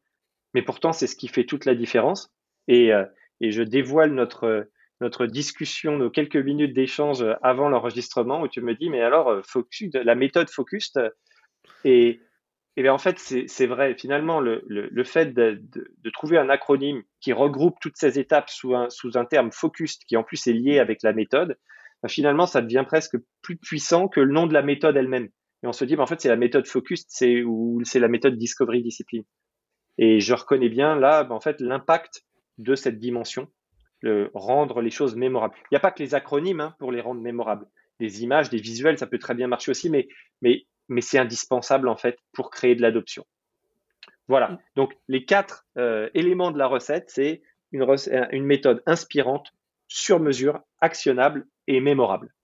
Mais 0.54 0.62
pourtant 0.62 0.92
c'est 0.92 1.06
ce 1.06 1.16
qui 1.16 1.28
fait 1.28 1.44
toute 1.44 1.64
la 1.64 1.74
différence. 1.74 2.32
Et, 2.68 2.92
euh, 2.92 3.04
et 3.40 3.50
je 3.50 3.62
dévoile 3.62 4.12
notre 4.12 4.68
notre 5.00 5.26
discussion, 5.26 5.98
nos 5.98 6.11
quelques 6.11 6.37
minutes 6.37 6.74
d'échange 6.74 7.24
avant 7.42 7.68
l'enregistrement 7.68 8.40
où 8.40 8.48
tu 8.48 8.61
me 8.61 8.74
dis, 8.74 8.88
mais 8.88 9.02
alors, 9.02 9.28
euh, 9.28 9.42
la 9.92 10.14
méthode 10.14 10.48
focus, 10.48 10.92
euh, 10.96 11.11
et, 11.85 12.20
et 12.76 12.82
bien 12.82 12.92
en 12.92 12.98
fait, 12.98 13.18
c'est 13.18 13.66
vrai, 13.66 13.94
finalement, 13.94 14.40
le, 14.40 14.62
le, 14.66 15.04
fait 15.04 15.35
de, 15.35 15.62
de, 15.72 16.11
trouver 16.11 16.38
un 16.38 16.48
acronyme 16.48 17.02
qui 17.20 17.32
regroupe 17.32 17.76
toutes 17.80 17.96
ces 17.96 18.18
étapes 18.18 18.50
sous 18.50 18.74
un, 18.74 18.88
sous 18.90 19.16
un 19.16 19.24
terme 19.24 19.52
focus, 19.52 19.98
qui 19.98 20.16
en 20.16 20.22
plus 20.22 20.46
est 20.46 20.52
lié 20.52 20.78
avec 20.78 21.02
la 21.02 21.12
méthode, 21.12 21.59
ben, 22.02 22.09
finalement, 22.09 22.46
ça 22.46 22.62
devient 22.62 22.85
presque 22.87 23.16
plus 23.42 23.56
puissant 23.56 24.09
que 24.09 24.20
le 24.20 24.32
nom 24.32 24.46
de 24.46 24.54
la 24.54 24.62
méthode 24.62 24.96
elle-même. 24.96 25.28
Et 25.62 25.66
on 25.66 25.72
se 25.72 25.85
dit, 25.85 25.96
ben, 25.96 26.02
en 26.02 26.06
fait, 26.06 26.20
c'est 26.20 26.28
la 26.28 26.37
méthode 26.37 26.66
focus, 26.66 27.04
c'est 27.09 27.42
ou 27.42 27.80
c'est 27.85 28.00
la 28.00 28.09
méthode 28.09 28.37
discovery 28.37 28.82
discipline. 28.82 29.24
Et 29.98 30.20
je 30.20 30.35
reconnais 30.35 30.68
bien 30.68 30.96
là, 30.96 31.24
ben, 31.24 31.35
en 31.35 31.40
fait, 31.40 31.61
l'impact 31.61 32.24
de 32.59 32.74
cette 32.74 32.98
dimension 32.98 33.48
rendre 34.35 34.80
les 34.80 34.90
choses 34.90 35.16
mémorables. 35.16 35.54
Il 35.64 35.68
n'y 35.74 35.76
a 35.76 35.80
pas 35.80 35.90
que 35.90 36.02
les 36.02 36.14
acronymes 36.14 36.61
hein, 36.61 36.74
pour 36.78 36.92
les 36.92 37.00
rendre 37.00 37.20
mémorables. 37.20 37.66
Des 37.98 38.22
images, 38.22 38.50
des 38.50 38.59
visuels, 38.59 38.98
ça 38.98 39.06
peut 39.06 39.18
très 39.18 39.35
bien 39.35 39.48
marcher 39.48 39.70
aussi, 39.70 39.88
mais, 39.88 40.09
mais, 40.42 40.66
mais 40.88 41.00
c'est 41.00 41.18
indispensable 41.18 41.88
en 41.88 41.96
fait 41.96 42.18
pour 42.32 42.50
créer 42.50 42.74
de 42.74 42.82
l'adoption. 42.82 43.24
Voilà. 44.28 44.48
Mm. 44.48 44.59
Donc 44.76 44.96
les 45.09 45.24
quatre 45.24 45.66
euh, 45.78 46.09
éléments 46.14 46.50
de 46.50 46.59
la 46.59 46.66
recette, 46.66 47.11
c'est 47.11 47.42
une, 47.72 47.82
euh, 47.82 48.26
une 48.32 48.44
méthode 48.44 48.82
inspirante, 48.87 49.52
sur 49.88 50.18
mesure, 50.18 50.61
actionnable 50.80 51.46
et 51.68 51.80
mémorable. 51.80 52.35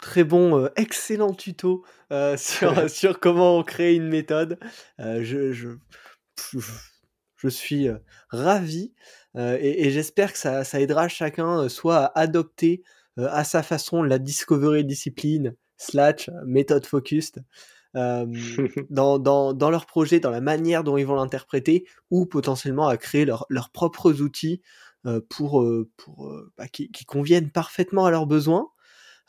Très 0.00 0.24
bon, 0.24 0.58
euh, 0.58 0.68
excellent 0.76 1.34
tuto 1.34 1.84
sur, 2.36 2.88
sur 2.90 3.20
comment 3.20 3.62
créer 3.62 3.94
une 3.94 4.08
méthode. 4.08 4.58
je, 4.98 5.52
je, 5.52 5.68
je, 7.36 7.48
suis 7.48 7.88
ravi. 8.28 8.94
Euh, 9.36 9.58
et, 9.60 9.90
j'espère 9.90 10.32
que 10.32 10.38
ça, 10.38 10.80
aidera 10.80 11.08
chacun 11.08 11.62
euh, 11.62 11.68
soit 11.68 11.96
à 11.96 12.20
adopter 12.20 12.82
euh, 13.18 13.28
à 13.30 13.44
sa 13.44 13.62
façon 13.62 14.02
la 14.02 14.18
discovery 14.18 14.84
discipline 14.84 15.56
slash 15.76 16.30
méthode 16.46 16.86
focused 16.86 17.44
dans, 18.90 19.18
dans, 19.20 19.70
leur 19.70 19.86
projet, 19.86 20.18
dans 20.18 20.30
la 20.30 20.40
manière 20.40 20.82
dont 20.82 20.96
ils 20.96 21.06
vont 21.06 21.14
l'interpréter, 21.14 21.86
ou 22.10 22.26
potentiellement 22.26 22.88
à 22.88 22.96
créer 22.96 23.24
leurs 23.24 23.70
propres 23.70 24.20
outils 24.20 24.62
pour, 25.28 25.64
pour 25.96 26.32
bah, 26.58 26.66
qui, 26.66 26.90
conviennent 27.06 27.52
parfaitement 27.52 28.04
à 28.04 28.10
leurs 28.10 28.26
besoins. 28.26 28.66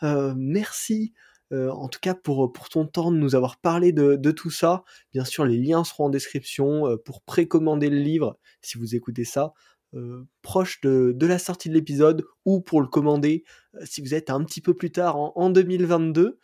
merci 0.02 1.13
en 1.52 1.88
tout 1.89 2.00
cas 2.00 2.15
pour, 2.15 2.52
pour 2.52 2.70
ton 2.70 2.88
temps 2.88 3.12
de 3.12 3.18
nous 3.18 3.36
avoir 3.36 3.58
parlé 3.58 3.91
de, 3.91 4.15
de, 4.15 4.32
tout 4.32 4.50
ça. 4.50 4.84
Bien 5.13 5.26
sûr, 5.26 5.46
les 5.46 5.58
liens 5.58 5.84
seront 5.84 6.06
en 6.06 6.10
description 6.10 6.98
pour 7.06 7.22
précommander 7.22 7.91
le 7.91 8.00
livre 8.00 8.39
si 8.63 8.80
vous 8.80 8.96
écoutez 8.96 9.26
ça. 9.26 9.54
Euh, 9.93 10.26
proche 10.41 10.82
de, 10.82 11.15
la 11.26 11.39
sortie 11.39 11.69
de 11.69 11.74
l'épisode 11.74 12.26
ou 12.43 12.60
pour 12.60 12.82
le 12.82 12.88
commander 12.88 13.45
euh, 13.76 13.86
si 13.86 14.02
vous 14.02 14.13
êtes 14.13 14.30
un 14.30 14.43
petit 14.43 14.60
peu 14.60 14.74
plus 14.74 14.91
tard 14.91 15.15
en, 15.15 15.50
2022. 15.50 16.39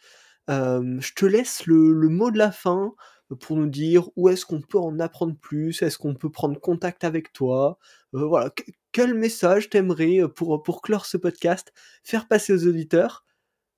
Euh, 0.49 0.97
je 0.99 1.13
te 1.13 1.25
laisse 1.25 1.65
le, 1.65 1.93
mot 2.07 2.31
de 2.31 2.37
la 2.37 2.51
fin 2.51 2.93
pour 3.39 3.57
nous 3.57 3.67
dire 3.67 4.09
où 4.15 4.29
est-ce 4.29 4.45
qu'on 4.45 4.61
peut 4.61 4.77
en 4.77 4.99
apprendre 4.99 5.35
plus, 5.37 5.81
est-ce 5.81 5.97
qu'on 5.97 6.15
peut 6.15 6.31
prendre 6.31 6.59
contact 6.59 7.03
avec 7.03 7.33
toi. 7.33 7.77
voilà, 8.13 8.51
quel 8.91 9.13
message 9.13 9.69
t'aimerais 9.69 10.21
pour, 10.35 10.63
pour 10.63 10.81
clore 10.81 11.05
ce 11.05 11.17
podcast, 11.17 11.73
faire 12.03 12.27
passer 12.27 12.53
aux 12.53 12.67
auditeurs? 12.67 13.25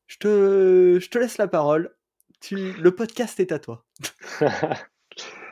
Je 0.07 0.17
te, 0.17 0.99
je 0.99 1.09
te 1.09 1.17
laisse 1.17 1.37
la 1.37 1.47
parole. 1.47 1.95
Tu, 2.41 2.73
le 2.73 2.93
podcast 2.93 3.39
est 3.39 3.51
à 3.51 3.59
toi. 3.59 3.85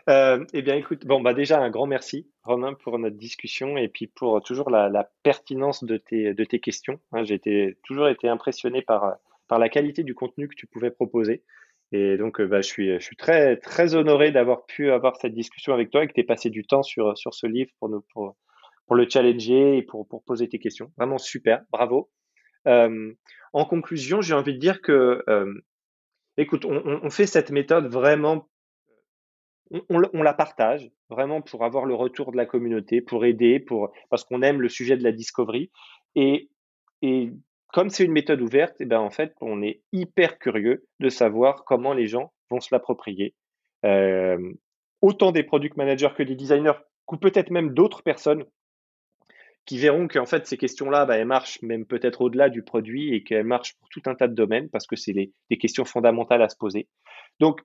Euh, 0.09 0.43
eh 0.53 0.61
bien, 0.61 0.75
écoute, 0.75 1.05
bon, 1.05 1.21
bah 1.21 1.33
déjà 1.33 1.59
un 1.59 1.69
grand 1.69 1.85
merci, 1.85 2.29
Romain, 2.43 2.73
pour 2.73 2.97
notre 2.97 3.17
discussion 3.17 3.77
et 3.77 3.87
puis 3.87 4.07
pour 4.07 4.41
toujours 4.41 4.69
la, 4.69 5.09
pertinence 5.23 5.83
de 5.83 5.97
tes, 5.97 6.33
de 6.33 6.43
tes 6.43 6.59
questions. 6.59 6.99
Hein, 7.11 7.23
j'ai 7.23 7.77
toujours 7.83 8.07
été 8.07 8.27
impressionné 8.27 8.81
par, 8.81 9.17
par 9.47 9.59
la 9.59 9.69
qualité 9.69 10.03
du 10.03 10.15
contenu 10.15 10.47
que 10.47 10.55
tu 10.55 10.67
pouvais 10.67 10.91
proposer. 10.91 11.43
Et 11.91 12.17
donc, 12.17 12.39
euh, 12.39 12.47
bah, 12.47 12.61
je 12.61 12.67
suis, 12.67 12.93
je 12.93 13.03
suis 13.03 13.17
très, 13.17 13.57
très 13.57 13.95
honoré 13.95 14.31
d'avoir 14.31 14.65
pu 14.65 14.91
avoir 14.91 15.17
cette 15.17 15.33
discussion 15.33 15.73
avec 15.73 15.91
toi 15.91 16.03
et 16.03 16.07
que 16.07 16.13
tu 16.13 16.21
aies 16.21 16.25
passé 16.25 16.49
du 16.49 16.63
temps 16.63 16.83
sur, 16.83 17.17
sur 17.17 17.33
ce 17.33 17.47
livre 17.47 17.69
pour, 17.79 17.89
nous, 17.89 18.01
pour, 18.13 18.35
pour 18.87 18.95
le 18.95 19.07
challenger 19.09 19.77
et 19.77 19.81
pour, 19.83 20.07
pour 20.07 20.23
poser 20.23 20.47
tes 20.47 20.59
questions. 20.59 20.91
Vraiment 20.97 21.17
super, 21.17 21.61
bravo. 21.71 22.09
en 22.65 23.65
conclusion, 23.65 24.21
j'ai 24.21 24.33
envie 24.33 24.53
de 24.53 24.59
dire 24.59 24.81
que, 24.81 25.23
écoute, 26.37 26.65
on, 26.65 27.09
fait 27.09 27.27
cette 27.27 27.51
méthode 27.51 27.87
vraiment, 27.87 28.47
on, 29.89 30.23
la 30.23 30.33
partage 30.33 30.89
vraiment 31.09 31.41
pour 31.41 31.63
avoir 31.63 31.85
le 31.85 31.93
retour 31.93 32.31
de 32.31 32.37
la 32.37 32.45
communauté, 32.45 33.01
pour 33.01 33.25
aider, 33.25 33.59
pour 33.59 33.91
parce 34.09 34.23
qu'on 34.23 34.41
aime 34.41 34.61
le 34.61 34.69
sujet 34.69 34.97
de 34.97 35.03
la 35.03 35.11
discovery. 35.11 35.71
Et, 36.15 36.49
et 37.01 37.31
comme 37.73 37.89
c'est 37.89 38.03
une 38.03 38.11
méthode 38.11 38.41
ouverte, 38.41 38.79
et 38.81 38.83
eh 38.83 38.85
ben 38.85 38.99
en 38.99 39.09
fait, 39.09 39.33
on 39.41 39.61
est 39.61 39.81
hyper 39.93 40.39
curieux 40.39 40.85
de 40.99 41.09
savoir 41.09 41.63
comment 41.63 41.93
les 41.93 42.07
gens 42.07 42.33
vont 42.49 42.59
se 42.59 42.73
l'approprier. 42.73 43.33
autant 45.01 45.31
des 45.31 45.43
product 45.43 45.77
managers 45.77 46.13
que 46.15 46.23
des 46.23 46.35
designers, 46.35 46.79
ou 47.11 47.17
peut-être 47.17 47.49
même 47.49 47.73
d'autres 47.73 48.03
personnes 48.03 48.45
qui 49.65 49.77
verront 49.77 50.07
qu'en 50.07 50.25
fait 50.25 50.47
ces 50.47 50.57
questions-là, 50.57 51.05
bah, 51.05 51.17
elles 51.17 51.27
marchent 51.27 51.61
même 51.61 51.85
peut-être 51.85 52.21
au-delà 52.21 52.49
du 52.49 52.63
produit 52.63 53.13
et 53.13 53.23
qu'elles 53.23 53.45
marchent 53.45 53.75
pour 53.75 53.89
tout 53.89 54.01
un 54.05 54.15
tas 54.15 54.27
de 54.27 54.33
domaines 54.33 54.69
parce 54.69 54.87
que 54.87 54.95
c'est 54.95 55.13
des 55.13 55.57
questions 55.57 55.85
fondamentales 55.85 56.41
à 56.41 56.49
se 56.49 56.57
poser. 56.57 56.87
Donc, 57.39 57.61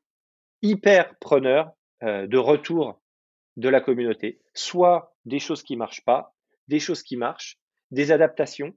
hyper 0.62 1.16
preneur 1.18 1.72
euh, 2.02 2.26
de 2.26 2.38
retour 2.38 3.00
de 3.56 3.68
la 3.68 3.80
communauté, 3.80 4.40
soit 4.54 5.14
des 5.24 5.38
choses 5.38 5.62
qui 5.62 5.76
marchent 5.76 6.04
pas, 6.04 6.34
des 6.68 6.78
choses 6.78 7.02
qui 7.02 7.16
marchent, 7.16 7.58
des 7.90 8.12
adaptations, 8.12 8.74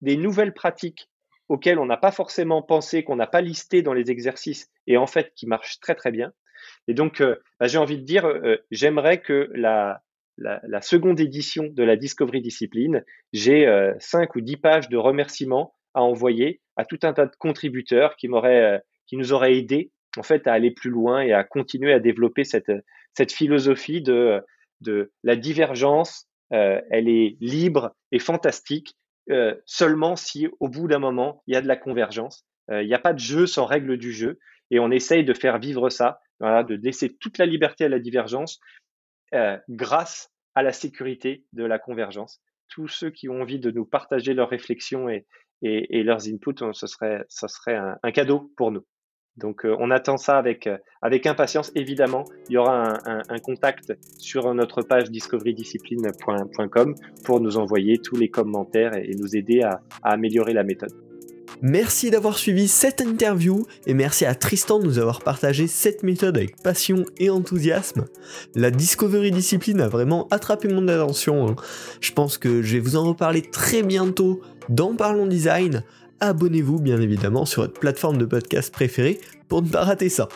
des 0.00 0.16
nouvelles 0.16 0.52
pratiques 0.52 1.08
auxquelles 1.48 1.78
on 1.78 1.86
n'a 1.86 1.96
pas 1.96 2.12
forcément 2.12 2.62
pensé, 2.62 3.04
qu'on 3.04 3.16
n'a 3.16 3.26
pas 3.26 3.40
listé 3.40 3.82
dans 3.82 3.94
les 3.94 4.10
exercices 4.10 4.70
et 4.86 4.96
en 4.96 5.06
fait 5.06 5.32
qui 5.34 5.46
marchent 5.46 5.80
très 5.80 5.94
très 5.94 6.12
bien. 6.12 6.32
Et 6.88 6.94
donc, 6.94 7.20
euh, 7.20 7.36
bah, 7.58 7.66
j'ai 7.66 7.78
envie 7.78 7.98
de 7.98 8.04
dire, 8.04 8.26
euh, 8.26 8.56
j'aimerais 8.70 9.20
que 9.20 9.50
la, 9.54 10.02
seconde 10.82 11.20
édition 11.20 11.64
de 11.70 11.82
la 11.82 11.96
Discovery 11.96 12.40
Discipline, 12.40 13.04
j'ai 13.32 13.66
euh, 13.66 13.94
cinq 13.98 14.36
ou 14.36 14.40
dix 14.40 14.56
pages 14.56 14.88
de 14.88 14.96
remerciements 14.96 15.74
à 15.94 16.02
envoyer 16.02 16.60
à 16.76 16.84
tout 16.84 16.98
un 17.02 17.12
tas 17.12 17.26
de 17.26 17.36
contributeurs 17.38 18.16
qui 18.16 18.28
qui 19.06 19.16
nous 19.16 19.32
auraient 19.32 19.56
aidés 19.56 19.90
en 20.16 20.22
fait 20.22 20.46
à 20.46 20.52
aller 20.52 20.70
plus 20.70 20.90
loin 20.90 21.20
et 21.20 21.32
à 21.32 21.44
continuer 21.44 21.92
à 21.92 22.00
développer 22.00 22.44
cette, 22.44 22.72
philosophie 23.30 24.02
de, 24.02 24.42
la 25.22 25.36
divergence. 25.36 26.26
Euh, 26.52 26.80
elle 26.90 27.08
est 27.08 27.36
libre 27.40 27.94
et 28.12 28.18
fantastique 28.18 28.94
seulement 29.66 30.16
si 30.16 30.48
au 30.58 30.70
bout 30.70 30.88
d'un 30.88 30.98
moment 30.98 31.42
il 31.46 31.52
y 31.52 31.56
a 31.56 31.60
de 31.60 31.68
la 31.68 31.76
convergence. 31.76 32.46
Il 32.70 32.86
n'y 32.86 32.94
a 32.94 32.98
pas 32.98 33.12
de 33.12 33.18
jeu 33.18 33.46
sans 33.46 33.66
règle 33.66 33.98
du 33.98 34.10
jeu 34.12 34.38
et 34.70 34.78
on 34.78 34.90
essaye 34.90 35.24
de 35.24 35.34
faire 35.34 35.58
vivre 35.58 35.90
ça, 35.90 36.20
de 36.40 36.74
laisser 36.74 37.16
toute 37.16 37.38
la 37.38 37.46
liberté 37.46 37.84
à 37.84 37.88
la 37.88 37.98
divergence 37.98 38.60
euh, 39.34 39.58
grâce 39.68 40.30
à 40.54 40.62
la 40.62 40.72
sécurité 40.72 41.44
de 41.52 41.64
la 41.64 41.78
convergence. 41.78 42.40
Tous 42.68 42.88
ceux 42.88 43.10
qui 43.10 43.28
ont 43.28 43.40
envie 43.40 43.58
de 43.58 43.70
nous 43.70 43.84
partager 43.84 44.34
leurs 44.34 44.48
réflexions 44.48 45.08
et, 45.08 45.26
leurs 45.62 46.28
inputs, 46.28 46.72
ce 46.72 46.86
serait 46.86 47.76
un, 47.76 48.12
cadeau 48.12 48.52
pour 48.56 48.70
nous. 48.70 48.84
Donc 49.38 49.64
euh, 49.64 49.76
on 49.78 49.90
attend 49.90 50.16
ça 50.16 50.36
avec, 50.36 50.66
euh, 50.66 50.76
avec 51.02 51.26
impatience. 51.26 51.72
Évidemment, 51.74 52.24
il 52.48 52.54
y 52.54 52.56
aura 52.58 52.94
un, 53.06 53.38
contact 53.38 53.92
sur 54.18 54.52
notre 54.54 54.82
page 54.82 55.10
discoverydiscipline.com 55.10 56.94
pour 57.24 57.40
nous 57.40 57.56
envoyer 57.56 57.98
tous 57.98 58.16
les 58.16 58.28
commentaires 58.28 58.94
et, 58.96 59.14
nous 59.18 59.36
aider 59.36 59.62
à 59.62 59.80
améliorer 60.02 60.52
la 60.52 60.64
méthode. 60.64 60.92
Merci 61.60 62.10
d'avoir 62.10 62.38
suivi 62.38 62.68
cette 62.68 63.00
interview 63.00 63.66
et 63.86 63.94
merci 63.94 64.24
à 64.24 64.34
Tristan 64.36 64.78
de 64.78 64.84
nous 64.84 64.98
avoir 65.00 65.22
partagé 65.22 65.66
cette 65.66 66.04
méthode 66.04 66.36
avec 66.36 66.62
passion 66.62 67.04
et 67.16 67.30
enthousiasme. 67.30 68.04
La 68.54 68.70
Discovery 68.70 69.32
Discipline 69.32 69.80
a 69.80 69.88
vraiment 69.88 70.28
attrapé 70.30 70.68
mon 70.68 70.86
attention. 70.86 71.48
Hein. 71.48 71.56
Je 72.00 72.12
pense 72.12 72.38
que 72.38 72.62
je 72.62 72.74
vais 72.74 72.80
vous 72.80 72.94
en 72.94 73.08
reparler 73.08 73.42
très 73.42 73.82
bientôt 73.82 74.40
dans 74.68 74.94
Parlons 74.94 75.26
Design. 75.26 75.82
Abonnez-vous 76.20 76.80
bien 76.80 77.00
évidemment 77.00 77.44
sur 77.44 77.62
votre 77.62 77.78
plateforme 77.78 78.18
de 78.18 78.24
podcast 78.24 78.72
préférée 78.72 79.20
pour 79.48 79.62
ne 79.62 79.68
pas 79.68 79.84
rater 79.84 80.08
ça. 80.08 80.28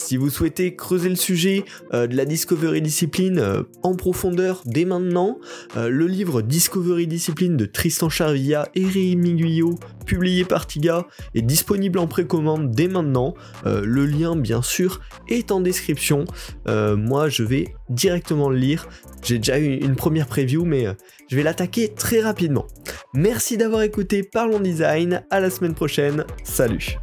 Si 0.00 0.16
vous 0.16 0.30
souhaitez 0.30 0.74
creuser 0.74 1.10
le 1.10 1.14
sujet 1.14 1.64
euh, 1.92 2.06
de 2.06 2.16
la 2.16 2.24
Discovery 2.24 2.80
Discipline 2.80 3.38
euh, 3.38 3.64
en 3.82 3.94
profondeur 3.94 4.62
dès 4.64 4.86
maintenant, 4.86 5.38
euh, 5.76 5.90
le 5.90 6.06
livre 6.06 6.40
Discovery 6.40 7.06
Discipline 7.06 7.58
de 7.58 7.66
Tristan 7.66 8.08
Charvilla 8.08 8.66
et 8.74 8.86
Rémi 8.86 9.34
Guyot, 9.34 9.78
publié 10.06 10.46
par 10.46 10.66
Tiga, 10.66 11.06
est 11.34 11.42
disponible 11.42 11.98
en 11.98 12.06
précommande 12.06 12.70
dès 12.70 12.88
maintenant. 12.88 13.34
le 13.64 14.06
lien, 14.06 14.34
bien 14.34 14.62
sûr, 14.62 15.00
est 15.28 15.52
en 15.52 15.60
description. 15.60 16.24
moi, 16.66 17.28
je 17.28 17.44
vais 17.44 17.74
directement 17.90 18.48
le 18.48 18.56
lire. 18.56 18.88
J'ai 19.22 19.38
déjà 19.38 19.60
eu 19.60 19.76
une 19.76 19.96
première 19.96 20.26
preview, 20.26 20.64
mais 20.64 20.86
je 21.28 21.36
vais 21.36 21.42
l'attaquer 21.42 21.92
très 21.94 22.20
rapidement. 22.20 22.66
Merci 23.14 23.56
d'avoir 23.56 23.82
écouté 23.82 24.22
Parlons 24.22 24.60
Design. 24.60 25.22
À 25.30 25.40
la 25.40 25.50
semaine 25.50 25.74
prochaine. 25.74 26.24
Salut. 26.42 26.96